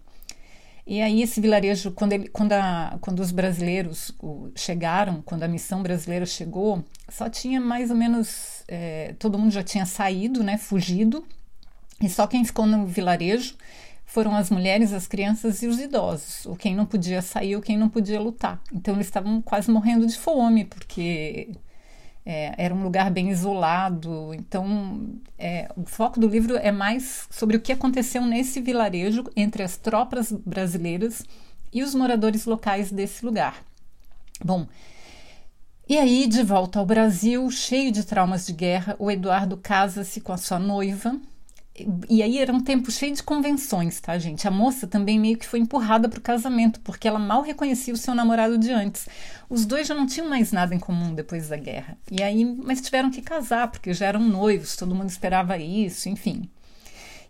E 0.87 1.01
aí 1.01 1.23
esse 1.23 1.41
vilarejo, 1.41 1.93
quando, 1.93 2.13
ele, 2.13 2.29
quando, 2.29 2.53
a, 2.53 2.99
quando 3.01 3.21
os 3.21 3.31
brasileiros 3.31 4.13
chegaram, 4.57 5.23
quando 5.23 5.43
a 5.43 5.49
missão 5.49 5.83
brasileira 5.83 6.27
chegou, 6.27 6.85
só 7.09 7.29
tinha 7.29 7.61
mais 7.61 7.91
ou 7.91 7.97
menos, 7.97 8.65
é, 8.67 9.15
todo 9.19 9.39
mundo 9.39 9.53
já 9.53 9.63
tinha 9.63 9.87
saído, 9.87 10.43
né, 10.43 10.57
fugido, 10.57 11.25
e 12.03 12.09
só 12.09 12.27
quem 12.27 12.45
ficou 12.45 12.67
no 12.67 12.87
vilarejo 12.87 13.55
foram 14.07 14.35
as 14.35 14.51
mulheres, 14.51 14.93
as 14.93 15.07
crianças 15.07 15.63
e 15.63 15.69
os 15.69 15.79
idosos, 15.79 16.45
ou 16.47 16.57
quem 16.57 16.75
não 16.75 16.85
podia 16.85 17.23
sair 17.23 17.55
ou 17.55 17.63
quem 17.63 17.77
não 17.77 17.89
podia 17.89 18.21
lutar. 18.21 18.61
Então 18.73 18.95
eles 18.95 19.07
estavam 19.07 19.41
quase 19.41 19.71
morrendo 19.71 20.07
de 20.07 20.19
fome, 20.19 20.65
porque 20.65 21.51
é, 22.33 22.55
era 22.57 22.73
um 22.73 22.85
lugar 22.85 23.11
bem 23.11 23.29
isolado, 23.29 24.33
então 24.35 25.17
é, 25.37 25.69
o 25.77 25.85
foco 25.85 26.21
do 26.21 26.29
livro 26.29 26.57
é 26.57 26.71
mais 26.71 27.27
sobre 27.29 27.57
o 27.57 27.61
que 27.61 27.73
aconteceu 27.73 28.25
nesse 28.25 28.61
vilarejo 28.61 29.25
entre 29.35 29.65
as 29.65 29.77
tropas 29.77 30.31
brasileiras 30.31 31.25
e 31.73 31.83
os 31.83 31.93
moradores 31.93 32.45
locais 32.45 32.93
desse 32.93 33.25
lugar. 33.25 33.65
Bom, 34.45 34.69
e 35.89 35.99
aí, 35.99 36.29
de 36.29 36.45
volta 36.45 36.79
ao 36.79 36.87
Brasil, 36.87 37.51
cheio 37.51 37.91
de 37.91 38.05
traumas 38.05 38.47
de 38.47 38.53
guerra, 38.53 38.95
o 39.01 39.11
Eduardo 39.11 39.57
casa-se 39.57 40.21
com 40.21 40.33
a 40.33 40.37
sua 40.37 40.61
noiva, 40.61 41.21
e 42.09 42.23
aí 42.23 42.39
era 42.39 42.53
um 42.53 42.61
tempo 42.61 42.91
cheio 42.91 43.15
de 43.15 43.23
convenções, 43.23 44.01
tá, 44.01 44.19
gente? 44.19 44.47
A 44.47 44.51
moça 44.51 44.87
também 44.87 45.19
meio 45.19 45.39
que 45.39 45.47
foi 45.47 45.61
empurrada 45.61 46.09
para 46.09 46.19
o 46.19 46.23
casamento, 46.23 46.81
porque 46.81 47.09
ela 47.09 47.19
mal 47.19 47.43
reconhecia 47.43 47.95
o 47.95 47.97
seu 47.97 48.15
namorado 48.15 48.59
de 48.59 48.71
antes. 48.71 49.09
Os 49.49 49.65
dois 49.65 49.87
já 49.87 49.95
não 49.95 50.07
tinham 50.07 50.29
mais 50.29 50.53
nada 50.53 50.75
em 50.75 50.79
comum 50.79 51.15
depois 51.15 51.49
da 51.49 51.57
guerra. 51.57 51.97
E 52.11 52.23
aí, 52.23 52.45
mas 52.45 52.81
tiveram 52.81 53.11
que 53.11 53.23
casar, 53.23 53.69
porque 53.69 53.95
já 53.95 54.07
eram 54.07 54.21
noivos, 54.21 54.77
todo 54.77 54.95
mundo 54.95 55.09
esperava 55.09 55.57
isso, 55.59 56.09
enfim. 56.09 56.51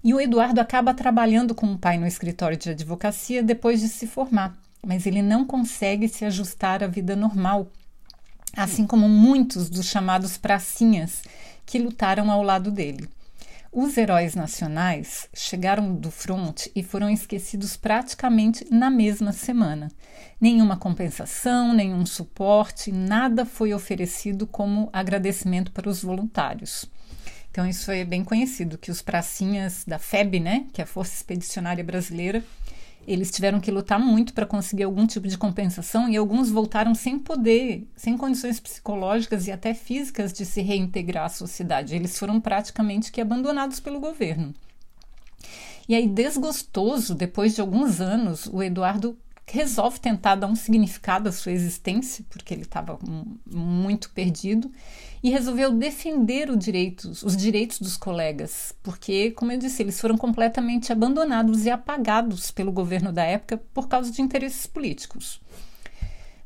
E 0.02 0.14
o 0.14 0.20
Eduardo 0.20 0.61
acaba 0.61 0.94
trabalhando 0.94 1.54
com 1.54 1.73
o 1.73 1.78
pai 1.78 1.99
no 1.99 2.06
escritório 2.06 2.56
de 2.56 2.70
advocacia 2.70 3.42
depois 3.42 3.80
de 3.80 3.88
se 3.88 4.06
formar, 4.06 4.59
mas 4.85 5.06
ele 5.06 5.20
não 5.20 5.44
consegue 5.44 6.09
se 6.09 6.25
ajustar 6.25 6.82
à 6.82 6.87
vida 6.87 7.14
normal, 7.14 7.70
assim 8.56 8.87
como 8.87 9.09
muitos 9.09 9.68
dos 9.68 9.87
chamados 9.87 10.38
pracinhas 10.38 11.23
que 11.66 11.78
lutaram 11.78 12.30
ao 12.30 12.42
lado 12.42 12.70
dele. 12.70 13.09
Os 13.73 13.97
heróis 13.97 14.35
nacionais 14.35 15.29
chegaram 15.33 15.95
do 15.95 16.11
fronte 16.11 16.73
e 16.75 16.83
foram 16.83 17.09
esquecidos 17.09 17.77
praticamente 17.77 18.67
na 18.69 18.91
mesma 18.91 19.31
semana. 19.31 19.93
Nenhuma 20.41 20.77
compensação, 20.77 21.73
nenhum 21.73 22.05
suporte, 22.05 22.91
nada 22.91 23.47
foi 23.47 23.73
oferecido 23.73 24.45
como 24.45 24.91
agradecimento 24.93 25.71
para 25.71 25.89
os 25.89 26.03
voluntários. 26.03 26.91
Então 27.49 27.65
isso 27.65 27.85
foi 27.85 28.05
bem 28.05 28.25
conhecido 28.25 28.77
que 28.77 28.91
os 28.91 29.03
pracinhas 29.03 29.85
da 29.85 30.00
FEB, 30.00 30.41
né, 30.41 30.67
que 30.73 30.81
é 30.81 30.85
a 30.85 30.87
Força 30.87 31.15
Expedicionária 31.15 31.85
Brasileira, 31.85 32.43
eles 33.07 33.30
tiveram 33.30 33.61
que 33.61 33.71
lutar 33.71 33.99
muito 33.99 34.33
para 34.33 34.47
conseguir 34.47 34.85
algum 34.85 35.07
tipo 35.07 35.26
de 35.26 35.38
compensação 35.38 36.09
e 36.09 36.16
alguns 36.16 36.50
voltaram 36.50 36.95
sem 36.95 37.19
poder, 37.19 37.88
sem 37.97 38.16
condições 38.16 38.61
psicológicas 38.61 39.47
e 39.47 39.52
até 39.52 39.75
físicas 39.75 40.33
de 40.33 40.45
se 40.45 40.61
reintegrar 40.61 41.25
à 41.25 41.28
sociedade. 41.28 41.95
Eles 41.95 42.19
foram 42.19 42.40
praticamente 42.40 43.11
que 43.11 43.21
abandonados 43.21 43.80
pelo 43.80 44.00
governo. 44.00 44.54
E 45.88 45.95
aí, 45.95 46.07
desgostoso, 46.07 47.14
depois 47.14 47.54
de 47.54 47.61
alguns 47.61 48.00
anos, 48.00 48.47
o 48.47 48.62
Eduardo 48.62 49.19
resolve 49.45 49.99
tentar 49.99 50.37
dar 50.37 50.47
um 50.47 50.54
significado 50.54 51.28
à 51.28 51.33
sua 51.33 51.50
existência, 51.50 52.25
porque 52.30 52.54
ele 52.54 52.62
estava 52.62 52.99
muito 53.45 54.11
perdido, 54.11 54.71
e 55.23 55.31
resolveu 55.31 55.73
defender 55.73 56.55
direitos, 56.57 57.23
os 57.23 57.37
direitos 57.37 57.79
dos 57.79 57.97
colegas, 57.97 58.75
porque, 58.83 59.31
como 59.33 59.53
eu 59.53 59.59
disse, 59.59 59.83
eles 59.83 60.00
foram 60.00 60.17
completamente 60.17 60.93
abandonados 60.93 61.67
e 61.67 61.71
apagados 61.71 62.50
pelo 62.50 62.73
governo 62.73 63.12
da 63.12 63.25
época 63.25 63.59
por 63.75 63.87
causa 63.87 64.11
de 64.11 64.23
interesses 64.23 64.67
políticos. 64.67 65.41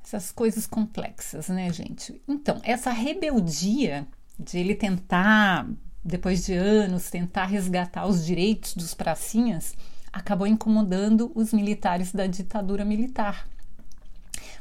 Essas 0.04 0.32
coisas 0.32 0.66
complexas, 0.66 1.48
né, 1.48 1.72
gente? 1.72 2.20
Então, 2.28 2.60
essa 2.62 2.90
rebeldia 2.90 4.06
de 4.38 4.58
ele 4.58 4.74
tentar, 4.74 5.68
depois 6.04 6.44
de 6.44 6.54
anos, 6.54 7.10
tentar 7.10 7.46
resgatar 7.46 8.06
os 8.06 8.26
direitos 8.26 8.74
dos 8.74 8.92
pracinhas 8.92 9.74
acabou 10.12 10.46
incomodando 10.46 11.32
os 11.34 11.52
militares 11.52 12.12
da 12.12 12.26
ditadura 12.26 12.84
militar. 12.84 13.48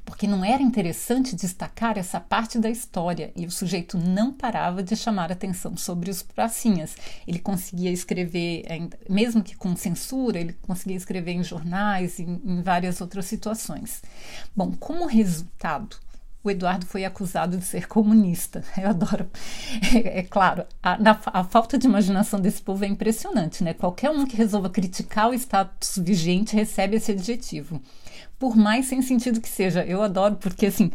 Porque 0.05 0.27
não 0.27 0.43
era 0.43 0.61
interessante 0.61 1.35
destacar 1.35 1.97
essa 1.97 2.19
parte 2.19 2.59
da 2.59 2.69
história 2.69 3.31
e 3.35 3.45
o 3.45 3.51
sujeito 3.51 3.97
não 3.97 4.33
parava 4.33 4.83
de 4.83 4.95
chamar 4.95 5.31
atenção 5.31 5.77
sobre 5.77 6.09
os 6.09 6.21
pracinhas. 6.21 6.95
Ele 7.27 7.39
conseguia 7.39 7.91
escrever, 7.91 8.65
mesmo 9.09 9.41
que 9.41 9.55
com 9.55 9.75
censura, 9.75 10.39
ele 10.39 10.53
conseguia 10.61 10.97
escrever 10.97 11.31
em 11.31 11.43
jornais, 11.43 12.19
em, 12.19 12.41
em 12.43 12.61
várias 12.61 12.99
outras 13.01 13.25
situações. 13.25 14.01
Bom, 14.55 14.71
como 14.73 15.05
resultado, 15.05 15.97
o 16.43 16.51
Eduardo 16.51 16.85
foi 16.85 17.05
acusado 17.05 17.57
de 17.57 17.63
ser 17.63 17.87
comunista. 17.87 18.63
Eu 18.77 18.89
adoro. 18.89 19.29
É, 19.95 20.19
é 20.19 20.23
claro, 20.23 20.65
a, 20.81 20.97
na, 20.97 21.19
a, 21.27 21.43
falta 21.43 21.77
de 21.77 21.87
imaginação 21.87 22.39
desse 22.39 22.61
povo 22.61 22.83
é 22.83 22.87
impressionante, 22.87 23.63
né? 23.63 23.73
Qualquer 23.73 24.09
um 24.11 24.25
que 24.25 24.35
resolva 24.35 24.69
criticar 24.69 25.29
o 25.29 25.33
status 25.33 25.97
vigente 25.97 26.55
recebe 26.55 26.97
esse 26.97 27.11
adjetivo. 27.11 27.81
Por 28.43 28.57
mais 28.57 28.87
sem 28.87 29.01
sentido 29.01 29.39
que 29.39 29.47
seja. 29.47 29.85
Eu 29.85 30.03
adoro, 30.03 30.35
porque 30.35 30.65
assim, 30.65 30.91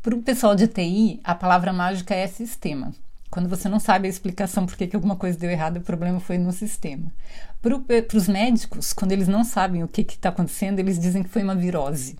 para 0.00 0.14
o 0.14 0.22
pessoal 0.22 0.54
de 0.54 0.66
TI, 0.66 1.20
a 1.22 1.34
palavra 1.34 1.70
mágica 1.70 2.14
é 2.14 2.26
sistema. 2.26 2.94
Quando 3.30 3.46
você 3.46 3.68
não 3.68 3.78
sabe 3.78 4.06
a 4.06 4.10
explicação 4.10 4.64
por 4.64 4.74
que, 4.74 4.96
alguma 4.96 5.14
coisa 5.14 5.38
deu 5.38 5.50
errado, 5.50 5.76
o 5.76 5.82
problema 5.82 6.18
foi 6.18 6.38
no 6.38 6.50
sistema. 6.50 7.12
Para 7.60 8.16
os 8.16 8.26
médicos, 8.26 8.94
quando 8.94 9.12
eles 9.12 9.28
não 9.28 9.44
sabem 9.44 9.84
o 9.84 9.86
que 9.86 10.00
está 10.00 10.30
acontecendo, 10.30 10.78
eles 10.78 10.98
dizem 10.98 11.22
que 11.22 11.28
foi 11.28 11.42
uma 11.42 11.54
virose. 11.54 12.16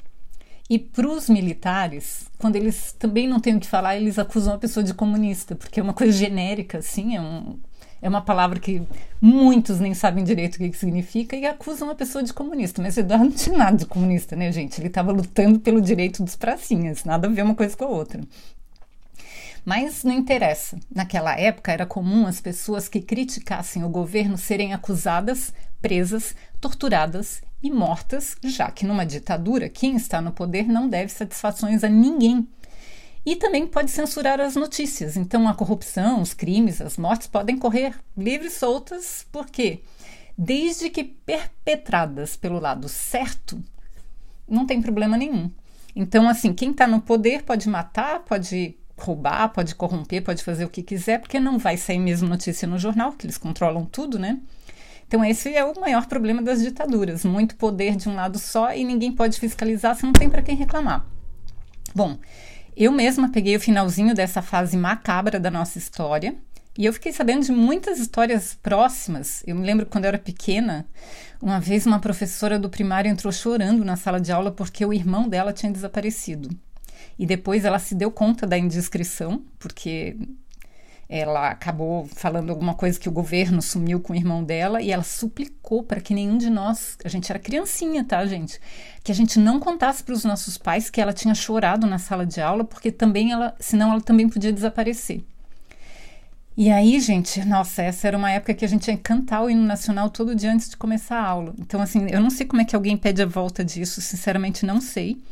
E 0.68 0.78
para 0.78 1.08
os 1.08 1.30
militares, 1.30 2.26
quando 2.37 2.56
eles 2.56 2.92
também 2.92 3.26
não 3.26 3.40
têm 3.40 3.56
o 3.56 3.60
que 3.60 3.66
falar, 3.66 3.96
eles 3.96 4.18
acusam 4.18 4.52
a 4.52 4.58
pessoa 4.58 4.84
de 4.84 4.92
comunista, 4.92 5.56
porque 5.56 5.80
é 5.80 5.82
uma 5.82 5.94
coisa 5.94 6.12
genérica, 6.12 6.76
assim, 6.76 7.16
é 7.16 7.22
um, 7.22 7.58
é 8.00 8.08
uma 8.08 8.20
palavra 8.22 8.58
que 8.60 8.82
muitos 9.20 9.80
nem 9.80 9.92
sabem 9.94 10.22
direito 10.22 10.54
o 10.54 10.58
que, 10.58 10.70
que 10.70 10.78
significa 10.78 11.36
e 11.36 11.46
acusam 11.46 11.90
a 11.90 11.94
pessoa 11.94 12.22
de 12.22 12.32
comunista. 12.32 12.80
Mas 12.80 12.96
Eduardo 12.96 13.26
não 13.26 13.32
tinha 13.32 13.56
nada 13.56 13.76
de 13.76 13.86
comunista, 13.86 14.36
né, 14.36 14.52
gente? 14.52 14.80
Ele 14.80 14.88
estava 14.88 15.10
lutando 15.10 15.58
pelo 15.58 15.80
direito 15.80 16.22
dos 16.22 16.36
pracinhas, 16.36 17.04
nada 17.04 17.26
a 17.26 17.30
ver 17.30 17.42
uma 17.42 17.54
coisa 17.54 17.76
com 17.76 17.84
a 17.84 17.88
outra. 17.88 18.20
Mas 19.64 20.04
não 20.04 20.12
interessa. 20.12 20.78
Naquela 20.94 21.38
época 21.38 21.72
era 21.72 21.84
comum 21.84 22.26
as 22.26 22.40
pessoas 22.40 22.88
que 22.88 23.00
criticassem 23.00 23.84
o 23.84 23.88
governo 23.88 24.38
serem 24.38 24.72
acusadas, 24.72 25.52
presas, 25.82 26.34
torturadas 26.60 27.42
e 27.62 27.70
mortas, 27.70 28.36
já 28.44 28.70
que 28.70 28.86
numa 28.86 29.04
ditadura 29.04 29.68
quem 29.68 29.96
está 29.96 30.20
no 30.20 30.32
poder 30.32 30.68
não 30.68 30.88
deve 30.88 31.10
satisfações 31.10 31.82
a 31.82 31.88
ninguém. 31.88 32.48
E 33.28 33.37
também 33.37 33.66
pode 33.66 33.90
censurar 33.90 34.40
as 34.40 34.56
notícias. 34.56 35.14
Então 35.14 35.47
a 35.47 35.52
corrupção, 35.52 36.23
os 36.23 36.32
crimes, 36.32 36.80
as 36.80 36.97
mortes 36.97 37.26
podem 37.26 37.58
correr 37.58 37.94
livres 38.16 38.54
soltas, 38.54 39.26
por 39.30 39.44
quê? 39.44 39.82
Desde 40.37 40.88
que 40.88 41.04
perpetradas 41.04 42.37
pelo 42.37 42.58
lado 42.58 42.88
certo, 42.88 43.62
não 44.49 44.64
tem 44.64 44.80
problema 44.80 45.14
nenhum. 45.18 45.50
Então, 45.94 46.26
assim, 46.26 46.54
quem 46.54 46.70
está 46.70 46.87
no 46.87 47.02
poder 47.02 47.42
pode 47.42 47.68
matar, 47.68 48.20
pode 48.20 48.75
roubar, 48.97 49.50
pode 49.50 49.75
corromper, 49.75 50.25
pode 50.25 50.42
fazer 50.42 50.64
o 50.64 50.70
que 50.70 50.82
quiser, 50.82 51.20
porque 51.20 51.38
não 51.38 51.58
vai 51.58 51.76
sair 51.76 51.99
mesmo 51.99 52.26
notícia 52.26 52.66
no 52.66 52.78
jornal, 52.78 53.12
que 53.12 53.26
eles 53.26 53.37
controlam 53.37 53.85
tudo, 53.85 54.18
né? 54.18 54.40
Então, 55.06 55.23
esse 55.23 55.54
é 55.54 55.62
o 55.62 55.78
maior 55.78 56.06
problema 56.06 56.40
das 56.40 56.62
ditaduras: 56.62 57.26
muito 57.26 57.56
poder 57.56 57.94
de 57.94 58.08
um 58.08 58.14
lado 58.14 58.38
só 58.38 58.73
e 58.73 58.82
ninguém 58.85 59.12
pode 59.12 59.38
fiscalizar, 59.38 59.94
se 59.97 60.04
não 60.04 60.14
tem 60.14 60.30
para 60.30 60.40
quem 60.40 60.56
reclamar. 60.56 61.04
Bom, 61.94 62.16
eu 62.78 62.92
mesma 62.92 63.28
peguei 63.28 63.56
o 63.56 63.61
finalzinho 63.61 64.14
dessa 64.14 64.40
fase 64.40 64.76
macabra 64.76 65.40
da 65.40 65.50
nossa 65.50 65.78
história 65.78 66.37
e 66.78 66.87
eu 66.87 66.92
fiquei 66.92 67.12
sabendo 67.12 67.44
de 67.44 67.50
muitas 67.50 67.99
histórias 67.99 68.56
próximas. 68.62 69.42
Eu 69.44 69.56
me 69.56 69.66
lembro 69.66 69.85
quando 69.85 70.04
eu 70.04 70.08
era 70.11 70.18
pequena, 70.18 70.87
uma 71.42 71.58
vez 71.58 71.87
uma 71.87 71.99
professora 71.99 72.56
do 72.56 72.70
primário 72.70 73.11
entrou 73.11 73.32
chorando 73.32 73.85
na 73.85 73.97
sala 73.97 74.20
de 74.20 74.30
aula 74.30 74.52
porque 74.52 74.87
o 74.87 74.92
irmão 74.92 75.28
dela 75.28 75.52
tinha 75.52 75.73
desaparecido. 75.73 76.49
E 77.18 77.26
depois 77.26 77.64
ela 77.64 77.80
se 77.80 77.97
deu 77.97 78.12
conta 78.12 78.47
da 78.47 78.56
indiscrição, 78.56 79.42
porque 79.58 80.16
ela 81.08 81.48
acabou 81.48 82.06
falando 82.06 82.50
alguma 82.50 82.74
coisa 82.74 83.00
que 83.00 83.08
o 83.08 83.12
governo 83.12 83.62
sumiu 83.62 83.98
com 83.98 84.12
o 84.12 84.16
irmão 84.16 84.44
dela 84.44 84.82
e 84.82 84.90
ela 84.90 85.02
suplicou 85.02 85.82
para 85.82 86.02
que 86.02 86.12
nenhum 86.12 86.36
de 86.36 86.50
nós, 86.50 86.98
a 87.02 87.08
gente 87.08 87.32
era 87.32 87.38
criancinha, 87.38 88.04
tá, 88.04 88.26
gente, 88.26 88.60
que 89.02 89.10
a 89.10 89.14
gente 89.14 89.38
não 89.38 89.58
contasse 89.58 90.04
para 90.04 90.12
os 90.12 90.24
nossos 90.24 90.58
pais 90.58 90.90
que 90.90 91.00
ela 91.00 91.14
tinha 91.14 91.34
chorado 91.34 91.86
na 91.86 91.98
sala 91.98 92.26
de 92.26 92.42
aula, 92.42 92.62
porque 92.62 92.92
também 92.92 93.32
ela, 93.32 93.54
senão 93.58 93.92
ela 93.92 94.02
também 94.02 94.28
podia 94.28 94.52
desaparecer. 94.52 95.22
E 96.54 96.70
aí, 96.70 97.00
gente, 97.00 97.42
nossa, 97.44 97.82
essa 97.82 98.08
era 98.08 98.18
uma 98.18 98.30
época 98.32 98.52
que 98.52 98.64
a 98.64 98.68
gente 98.68 98.90
ia 98.90 98.96
cantar 98.98 99.42
o 99.42 99.48
hino 99.48 99.62
nacional 99.62 100.10
todo 100.10 100.34
dia 100.34 100.52
antes 100.52 100.68
de 100.68 100.76
começar 100.76 101.16
a 101.16 101.26
aula. 101.26 101.54
Então, 101.58 101.80
assim, 101.80 102.06
eu 102.10 102.20
não 102.20 102.30
sei 102.30 102.44
como 102.44 102.60
é 102.60 102.64
que 102.64 102.74
alguém 102.74 102.96
pede 102.96 103.22
a 103.22 103.26
volta 103.26 103.64
disso, 103.64 104.00
sinceramente 104.02 104.66
não 104.66 104.80
sei. 104.80 105.22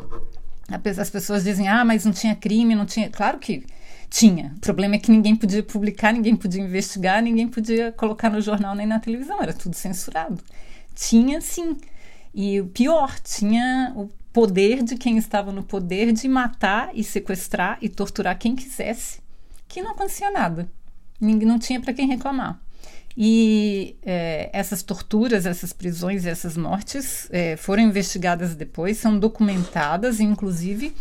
As 0.99 1.11
pessoas 1.11 1.43
dizem, 1.45 1.69
ah, 1.69 1.85
mas 1.85 2.05
não 2.05 2.13
tinha 2.13 2.35
crime, 2.35 2.77
não 2.77 2.87
tinha. 2.87 3.11
Claro 3.11 3.39
que 3.39 3.67
tinha. 4.09 4.53
O 4.57 4.61
problema 4.61 4.95
é 4.95 4.99
que 4.99 5.11
ninguém 5.11 5.35
podia 5.37 5.63
publicar, 5.63 6.13
ninguém 6.13 6.37
podia 6.37 6.63
investigar, 6.63 7.23
ninguém 7.23 7.49
podia 7.49 7.93
colocar 7.93 8.31
no 8.31 8.41
jornal 8.41 8.75
nem 8.75 8.87
na 8.87 8.99
televisão, 8.99 9.43
era 9.43 9.53
tudo 9.53 9.75
censurado. 9.75 10.43
Tinha 10.95 11.41
sim. 11.41 11.77
E 12.35 12.61
o 12.61 12.67
pior, 12.67 13.19
tinha 13.21 13.93
o 13.97 14.09
poder 14.33 14.83
de 14.83 14.97
quem 14.97 15.17
estava 15.17 15.51
no 15.51 15.63
poder 15.63 16.13
de 16.13 16.29
matar 16.29 16.91
e 16.95 17.03
sequestrar 17.03 17.79
e 17.81 17.89
torturar 17.89 18.39
quem 18.39 18.55
quisesse, 18.55 19.21
que 19.67 19.81
não 19.81 19.93
acontecia 19.93 20.31
nada. 20.31 20.69
Ninguém, 21.21 21.49
não 21.49 21.59
tinha 21.59 21.81
para 21.81 21.95
quem 21.95 22.07
reclamar. 22.07 22.61
E 23.17 23.97
é, 24.03 24.51
essas 24.53 24.83
torturas, 24.83 25.47
essas 25.47 25.73
prisões 25.73 26.27
e 26.27 26.29
essas 26.29 26.55
mortes 26.55 27.27
é, 27.31 27.57
foram 27.57 27.83
investigadas 27.83 28.55
depois, 28.55 28.99
são 28.99 29.19
documentadas, 29.19 30.21
inclusive 30.21 30.95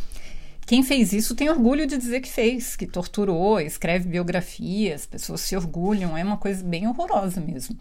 quem 0.65 0.81
fez 0.81 1.13
isso 1.13 1.35
tem 1.35 1.49
orgulho 1.49 1.85
de 1.85 1.97
dizer 1.97 2.21
que 2.21 2.29
fez, 2.29 2.75
que 2.75 2.87
torturou, 2.87 3.59
escreve 3.59 4.09
biografias, 4.09 5.05
pessoas 5.05 5.41
se 5.41 5.55
orgulham, 5.55 6.17
é 6.17 6.23
uma 6.23 6.37
coisa 6.37 6.63
bem 6.63 6.87
horrorosa 6.87 7.39
mesmo. 7.39 7.77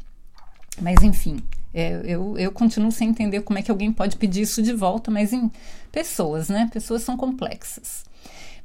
Mas 0.80 1.02
enfim, 1.02 1.38
é, 1.72 2.02
eu, 2.04 2.36
eu 2.38 2.52
continuo 2.52 2.92
sem 2.92 3.08
entender 3.08 3.40
como 3.42 3.58
é 3.58 3.62
que 3.62 3.70
alguém 3.70 3.92
pode 3.92 4.16
pedir 4.16 4.42
isso 4.42 4.62
de 4.62 4.72
volta, 4.72 5.10
mas 5.10 5.32
em 5.32 5.50
pessoas, 5.90 6.48
né? 6.48 6.68
Pessoas 6.72 7.02
são 7.02 7.16
complexas. 7.16 8.04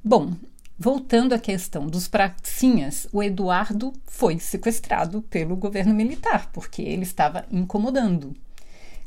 Bom, 0.03 0.34
voltando 0.77 1.34
à 1.34 1.39
questão 1.39 1.88
dos 1.88 2.08
pracinhas, 2.08 3.08
o 3.12 3.23
Eduardo 3.23 3.93
foi 4.05 4.39
sequestrado 4.39 5.21
pelo 5.23 5.55
governo 5.55 5.93
militar, 5.93 6.49
porque 6.51 6.82
ele 6.82 7.03
estava 7.03 7.45
incomodando. 7.51 8.36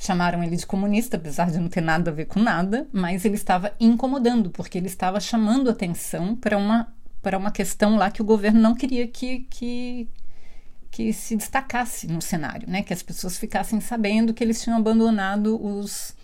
Chamaram 0.03 0.43
ele 0.43 0.57
de 0.57 0.67
comunista, 0.67 1.17
apesar 1.17 1.49
de 1.49 1.61
não 1.61 1.69
ter 1.69 1.81
nada 1.81 2.11
a 2.11 2.13
ver 2.13 2.25
com 2.25 2.41
nada, 2.41 2.89
mas 2.93 3.25
ele 3.25 3.37
estava 3.37 3.73
incomodando, 3.79 4.51
porque 4.51 4.77
ele 4.77 4.89
estava 4.89 5.21
chamando 5.21 5.71
atenção 5.71 6.35
para 6.35 6.59
uma, 6.59 6.93
para 7.23 7.39
uma 7.39 7.53
questão 7.53 7.95
lá 7.95 8.11
que 8.11 8.21
o 8.21 8.25
governo 8.25 8.61
não 8.61 8.75
queria 8.75 9.07
que, 9.07 9.47
que, 9.49 10.09
que 10.91 11.13
se 11.13 11.37
destacasse 11.37 12.09
no 12.09 12.21
cenário, 12.21 12.69
né? 12.69 12.83
que 12.83 12.93
as 12.93 13.01
pessoas 13.01 13.39
ficassem 13.39 13.81
sabendo 13.81 14.35
que 14.35 14.43
eles 14.43 14.61
tinham 14.61 14.77
abandonado 14.77 15.65
os 15.65 16.17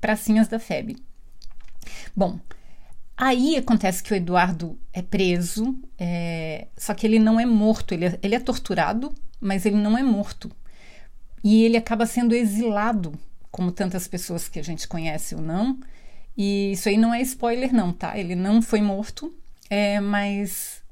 pracinhas 0.00 0.48
da 0.48 0.58
FEB. 0.58 0.96
Bom, 2.16 2.40
Aí 3.18 3.56
acontece 3.56 4.02
que 4.02 4.12
o 4.12 4.16
Eduardo 4.16 4.78
é 4.92 5.00
preso, 5.00 5.78
é, 5.98 6.68
só 6.76 6.92
que 6.92 7.06
ele 7.06 7.18
não 7.18 7.40
é 7.40 7.46
morto, 7.46 7.94
ele 7.94 8.04
é, 8.04 8.18
ele 8.22 8.34
é 8.34 8.40
torturado, 8.40 9.14
mas 9.40 9.64
ele 9.64 9.76
não 9.76 9.96
é 9.96 10.02
morto. 10.02 10.50
E 11.42 11.64
ele 11.64 11.76
acaba 11.76 12.06
sendo 12.06 12.34
exilado 12.34 13.12
como 13.50 13.72
tantas 13.72 14.06
pessoas 14.06 14.48
que 14.48 14.58
a 14.58 14.62
gente 14.62 14.86
conhece 14.86 15.34
ou 15.34 15.40
não. 15.40 15.78
E 16.36 16.72
isso 16.72 16.88
aí 16.88 16.96
não 16.96 17.14
é 17.14 17.22
spoiler, 17.22 17.72
não, 17.72 17.92
tá? 17.92 18.18
Ele 18.18 18.34
não 18.34 18.60
foi 18.60 18.82
morto, 18.82 19.34
é, 19.70 19.98
mas 20.00 20.82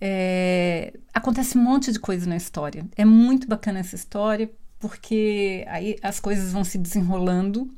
é, 0.00 0.92
acontece 1.12 1.56
um 1.56 1.62
monte 1.62 1.90
de 1.90 1.98
coisa 1.98 2.26
na 2.26 2.36
história. 2.36 2.86
É 2.96 3.04
muito 3.04 3.48
bacana 3.48 3.78
essa 3.78 3.94
história, 3.94 4.50
porque 4.78 5.64
aí 5.68 5.96
as 6.02 6.20
coisas 6.20 6.52
vão 6.52 6.62
se 6.64 6.76
desenrolando 6.76 7.72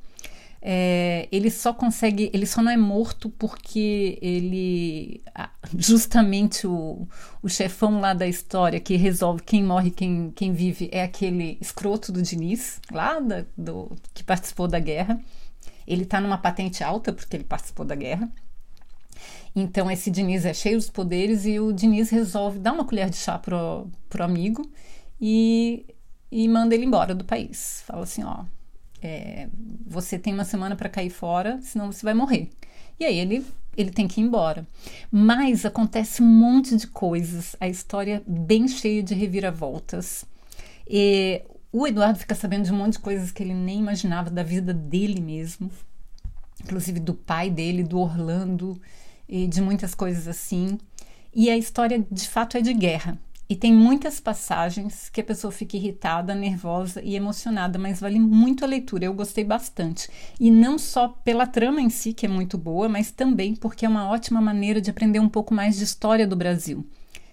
é, 0.60 1.28
ele 1.30 1.50
só 1.50 1.72
consegue, 1.72 2.30
ele 2.32 2.46
só 2.46 2.62
não 2.62 2.72
é 2.72 2.76
morto 2.76 3.30
porque 3.30 4.18
ele, 4.20 5.22
justamente 5.76 6.66
o, 6.66 7.06
o 7.42 7.48
chefão 7.48 8.00
lá 8.00 8.14
da 8.14 8.26
história 8.26 8.80
que 8.80 8.96
resolve 8.96 9.42
quem 9.42 9.62
morre 9.62 9.90
quem, 9.90 10.32
quem 10.34 10.52
vive 10.52 10.88
é 10.92 11.02
aquele 11.02 11.58
escroto 11.60 12.10
do 12.10 12.22
Diniz, 12.22 12.80
lá 12.90 13.20
da, 13.20 13.44
do, 13.56 13.96
que 14.14 14.24
participou 14.24 14.66
da 14.66 14.78
guerra. 14.78 15.20
Ele 15.86 16.02
está 16.02 16.20
numa 16.20 16.38
patente 16.38 16.82
alta 16.82 17.12
porque 17.12 17.36
ele 17.36 17.44
participou 17.44 17.84
da 17.84 17.94
guerra. 17.94 18.28
Então 19.54 19.90
esse 19.90 20.10
Diniz 20.10 20.44
é 20.44 20.52
cheio 20.52 20.76
dos 20.76 20.90
poderes 20.90 21.46
e 21.46 21.60
o 21.60 21.72
Diniz 21.72 22.10
resolve 22.10 22.58
dar 22.58 22.72
uma 22.72 22.84
colher 22.84 23.08
de 23.08 23.16
chá 23.16 23.38
pro, 23.38 23.88
pro 24.08 24.24
amigo 24.24 24.68
e, 25.20 25.86
e 26.30 26.48
manda 26.48 26.74
ele 26.74 26.84
embora 26.84 27.14
do 27.14 27.24
país. 27.24 27.82
Fala 27.86 28.02
assim, 28.02 28.24
ó, 28.24 28.44
é, 29.06 29.48
você 29.86 30.18
tem 30.18 30.34
uma 30.34 30.44
semana 30.44 30.74
para 30.74 30.88
cair 30.88 31.10
fora, 31.10 31.60
senão 31.62 31.92
você 31.92 32.04
vai 32.04 32.12
morrer. 32.12 32.50
E 32.98 33.04
aí 33.04 33.18
ele, 33.18 33.46
ele 33.76 33.90
tem 33.90 34.08
que 34.08 34.20
ir 34.20 34.24
embora. 34.24 34.66
Mas 35.10 35.64
acontece 35.64 36.22
um 36.22 36.26
monte 36.26 36.76
de 36.76 36.88
coisas, 36.88 37.54
a 37.60 37.68
história 37.68 38.22
bem 38.26 38.66
cheia 38.66 39.02
de 39.02 39.14
reviravoltas. 39.14 40.24
E 40.88 41.42
o 41.72 41.86
Eduardo 41.86 42.18
fica 42.18 42.34
sabendo 42.34 42.64
de 42.64 42.72
um 42.72 42.76
monte 42.76 42.94
de 42.94 42.98
coisas 42.98 43.30
que 43.30 43.42
ele 43.42 43.54
nem 43.54 43.78
imaginava 43.78 44.28
da 44.28 44.42
vida 44.42 44.74
dele 44.74 45.20
mesmo, 45.20 45.70
inclusive 46.60 46.98
do 46.98 47.14
pai 47.14 47.48
dele, 47.48 47.84
do 47.84 48.00
Orlando, 48.00 48.80
e 49.28 49.46
de 49.46 49.60
muitas 49.60 49.94
coisas 49.94 50.26
assim. 50.26 50.78
E 51.32 51.48
a 51.48 51.56
história 51.56 52.04
de 52.10 52.28
fato 52.28 52.56
é 52.56 52.60
de 52.60 52.72
guerra. 52.72 53.18
E 53.48 53.54
tem 53.54 53.72
muitas 53.72 54.18
passagens 54.18 55.08
que 55.08 55.20
a 55.20 55.24
pessoa 55.24 55.52
fica 55.52 55.76
irritada, 55.76 56.34
nervosa 56.34 57.00
e 57.00 57.14
emocionada, 57.14 57.78
mas 57.78 58.00
vale 58.00 58.18
muito 58.18 58.64
a 58.64 58.68
leitura. 58.68 59.04
Eu 59.04 59.14
gostei 59.14 59.44
bastante. 59.44 60.08
E 60.40 60.50
não 60.50 60.76
só 60.76 61.08
pela 61.08 61.46
trama 61.46 61.80
em 61.80 61.88
si, 61.88 62.12
que 62.12 62.26
é 62.26 62.28
muito 62.28 62.58
boa, 62.58 62.88
mas 62.88 63.12
também 63.12 63.54
porque 63.54 63.86
é 63.86 63.88
uma 63.88 64.08
ótima 64.08 64.40
maneira 64.40 64.80
de 64.80 64.90
aprender 64.90 65.20
um 65.20 65.28
pouco 65.28 65.54
mais 65.54 65.76
de 65.76 65.84
história 65.84 66.26
do 66.26 66.34
Brasil. 66.34 66.84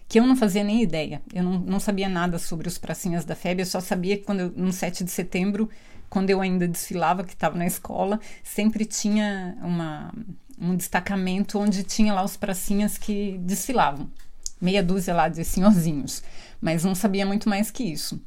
Que 0.08 0.20
eu 0.20 0.28
não 0.28 0.36
fazia 0.36 0.64
nem 0.64 0.84
ideia. 0.84 1.20
Eu 1.34 1.44
não, 1.44 1.60
não 1.60 1.80
sabia 1.80 2.08
nada 2.08 2.38
sobre 2.38 2.68
os 2.68 2.78
pracinhas 2.78 3.26
da 3.26 3.36
FEB, 3.36 3.62
eu 3.62 3.66
só 3.66 3.80
sabia 3.80 4.16
que 4.16 4.24
quando 4.24 4.42
eu, 4.42 4.54
no 4.56 4.72
7 4.72 5.04
de 5.04 5.10
setembro, 5.10 5.68
quando 6.12 6.30
eu 6.30 6.42
ainda 6.42 6.68
desfilava, 6.68 7.24
que 7.24 7.34
estava 7.34 7.58
na 7.58 7.66
escola, 7.66 8.20
sempre 8.44 8.86
tinha 8.86 9.58
uma, 9.64 10.14
um 10.62 10.76
destacamento 10.76 11.58
onde 11.58 11.82
tinha 11.84 12.14
lá 12.14 12.24
os 12.24 12.38
pracinhas 12.38 13.00
que 13.00 13.40
desfilavam 13.40 14.12
meia 14.60 14.84
dúzia 14.84 15.14
lá 15.14 15.28
de 15.28 15.44
senhorzinhos, 15.44 16.24
mas 16.62 16.84
não 16.84 16.96
sabia 16.96 17.26
muito 17.26 17.50
mais 17.50 17.70
que 17.72 17.84
isso. 17.84 18.22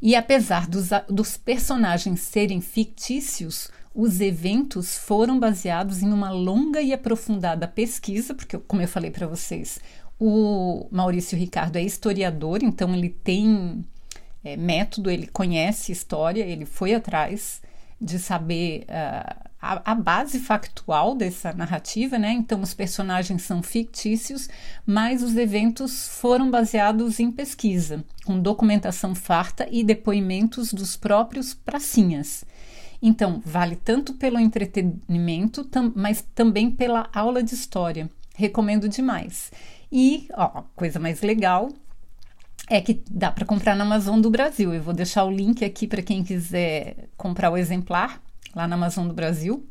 E 0.00 0.14
apesar 0.14 0.66
dos, 0.66 0.90
dos 1.08 1.36
personagens 1.36 2.20
serem 2.20 2.60
fictícios, 2.60 3.70
os 3.94 4.20
eventos 4.20 4.96
foram 4.96 5.38
baseados 5.38 6.02
em 6.02 6.12
uma 6.12 6.30
longa 6.30 6.80
e 6.82 6.92
aprofundada 6.92 7.66
pesquisa, 7.66 8.34
porque, 8.34 8.58
como 8.58 8.82
eu 8.82 8.88
falei 8.88 9.10
para 9.10 9.26
vocês, 9.26 9.80
O 10.18 10.86
Maurício 10.90 11.36
Ricardo 11.36 11.76
é 11.76 11.82
historiador, 11.82 12.62
então 12.62 12.94
ele 12.94 13.08
tem 13.08 13.84
é, 14.44 14.56
método, 14.56 15.10
ele 15.10 15.26
conhece 15.26 15.90
história, 15.90 16.44
ele 16.44 16.64
foi 16.64 16.94
atrás 16.94 17.60
de 18.00 18.18
saber 18.18 18.84
uh, 18.88 19.43
a, 19.64 19.92
a, 19.92 19.94
base 19.94 20.38
factual 20.38 21.14
dessa 21.14 21.52
narrativa, 21.52 22.18
né? 22.18 22.32
Então, 22.32 22.60
os 22.60 22.74
personagens 22.74 23.42
são 23.42 23.62
fictícios, 23.62 24.48
mas 24.84 25.22
os 25.22 25.34
eventos 25.36 26.08
foram 26.08 26.50
baseados 26.50 27.18
em 27.18 27.30
pesquisa, 27.30 28.04
com 28.24 28.38
documentação 28.38 29.14
farta 29.14 29.66
e 29.70 29.82
depoimentos 29.82 30.72
dos 30.72 30.96
próprios 30.96 31.54
pracinhas. 31.54 32.44
Então, 33.00 33.42
vale 33.44 33.76
tanto 33.76 34.14
pelo 34.14 34.38
entretenimento, 34.38 35.64
tam, 35.64 35.92
mas 35.94 36.24
também 36.34 36.70
pela 36.70 37.08
aula 37.12 37.42
de 37.42 37.54
história. 37.54 38.10
Recomendo 38.34 38.88
demais. 38.88 39.50
E, 39.90 40.28
ó, 40.34 40.62
coisa 40.74 40.98
mais 40.98 41.22
legal 41.22 41.70
é 42.68 42.80
que 42.80 43.02
dá 43.10 43.30
para 43.30 43.44
comprar 43.44 43.76
na 43.76 43.84
Amazon 43.84 44.20
do 44.20 44.30
Brasil. 44.30 44.72
Eu 44.74 44.82
vou 44.82 44.94
deixar 44.94 45.24
o 45.24 45.30
link 45.30 45.64
aqui 45.64 45.86
para 45.86 46.02
quem 46.02 46.24
quiser 46.24 47.08
comprar 47.16 47.50
o 47.50 47.56
exemplar 47.56 48.23
lá 48.54 48.66
na 48.68 48.76
Amazon 48.76 49.08
do 49.08 49.14
Brasil. 49.14 49.66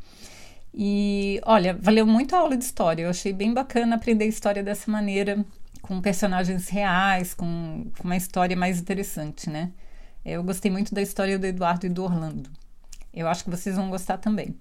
E 0.74 1.39
olha, 1.46 1.78
valeu 1.80 2.06
muito 2.06 2.36
a 2.36 2.39
aula 2.39 2.58
de 2.58 2.63
história. 2.63 3.04
Eu 3.04 3.10
achei 3.10 3.32
bem 3.32 3.54
bacana 3.54 3.96
aprender 3.96 4.26
história 4.26 4.63
dessa 4.63 4.89
maneira, 4.89 5.46
com 5.82 6.02
personagens 6.02 6.69
reais, 6.69 7.34
com, 7.34 7.91
com 7.98 8.04
uma 8.06 8.17
história 8.17 8.56
mais 8.56 8.80
interessante, 8.80 9.50
né? 9.50 9.72
Eu 10.26 10.41
gostei 10.43 10.72
muito 10.72 10.96
da 10.96 11.02
história 11.02 11.38
do 11.38 11.46
Eduardo 11.46 11.86
e 11.86 11.89
do 11.89 12.04
Orlando. 12.04 12.50
Eu 13.13 13.28
acho 13.28 13.43
que 13.43 13.50
vocês 13.50 13.76
vão 13.76 13.89
gostar 13.89 14.17
também. 14.17 14.56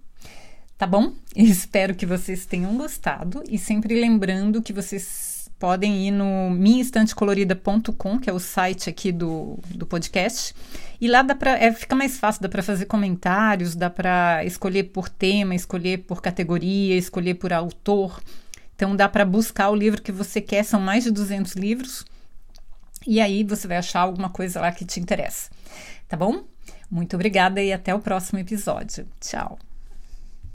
Tá 0.76 0.86
bom? 0.86 1.12
Espero 1.34 1.94
que 1.94 2.04
vocês 2.04 2.44
tenham 2.44 2.76
gostado 2.76 3.42
e 3.48 3.56
sempre 3.58 3.98
lembrando 3.98 4.60
que 4.60 4.72
vocês 4.72 5.31
podem 5.62 6.08
ir 6.08 6.10
no 6.10 6.50
minhaestantecolorida.com, 6.50 8.18
que 8.18 8.28
é 8.28 8.32
o 8.32 8.40
site 8.40 8.90
aqui 8.90 9.12
do, 9.12 9.60
do 9.68 9.86
podcast. 9.86 10.52
E 11.00 11.06
lá 11.06 11.22
dá 11.22 11.36
pra, 11.36 11.56
é, 11.56 11.72
fica 11.72 11.94
mais 11.94 12.18
fácil, 12.18 12.42
dá 12.42 12.48
para 12.48 12.64
fazer 12.64 12.86
comentários, 12.86 13.76
dá 13.76 13.88
para 13.88 14.44
escolher 14.44 14.82
por 14.82 15.08
tema, 15.08 15.54
escolher 15.54 15.98
por 15.98 16.20
categoria, 16.20 16.96
escolher 16.96 17.34
por 17.34 17.52
autor. 17.52 18.20
Então 18.74 18.96
dá 18.96 19.08
para 19.08 19.24
buscar 19.24 19.70
o 19.70 19.76
livro 19.76 20.02
que 20.02 20.10
você 20.10 20.40
quer, 20.40 20.64
são 20.64 20.80
mais 20.80 21.04
de 21.04 21.12
200 21.12 21.52
livros. 21.52 22.04
E 23.06 23.20
aí 23.20 23.44
você 23.44 23.68
vai 23.68 23.76
achar 23.76 24.00
alguma 24.00 24.30
coisa 24.30 24.60
lá 24.60 24.72
que 24.72 24.84
te 24.84 24.98
interessa. 24.98 25.48
Tá 26.08 26.16
bom? 26.16 26.42
Muito 26.90 27.14
obrigada 27.14 27.62
e 27.62 27.72
até 27.72 27.94
o 27.94 28.00
próximo 28.00 28.40
episódio. 28.40 29.06
Tchau. 29.20 29.60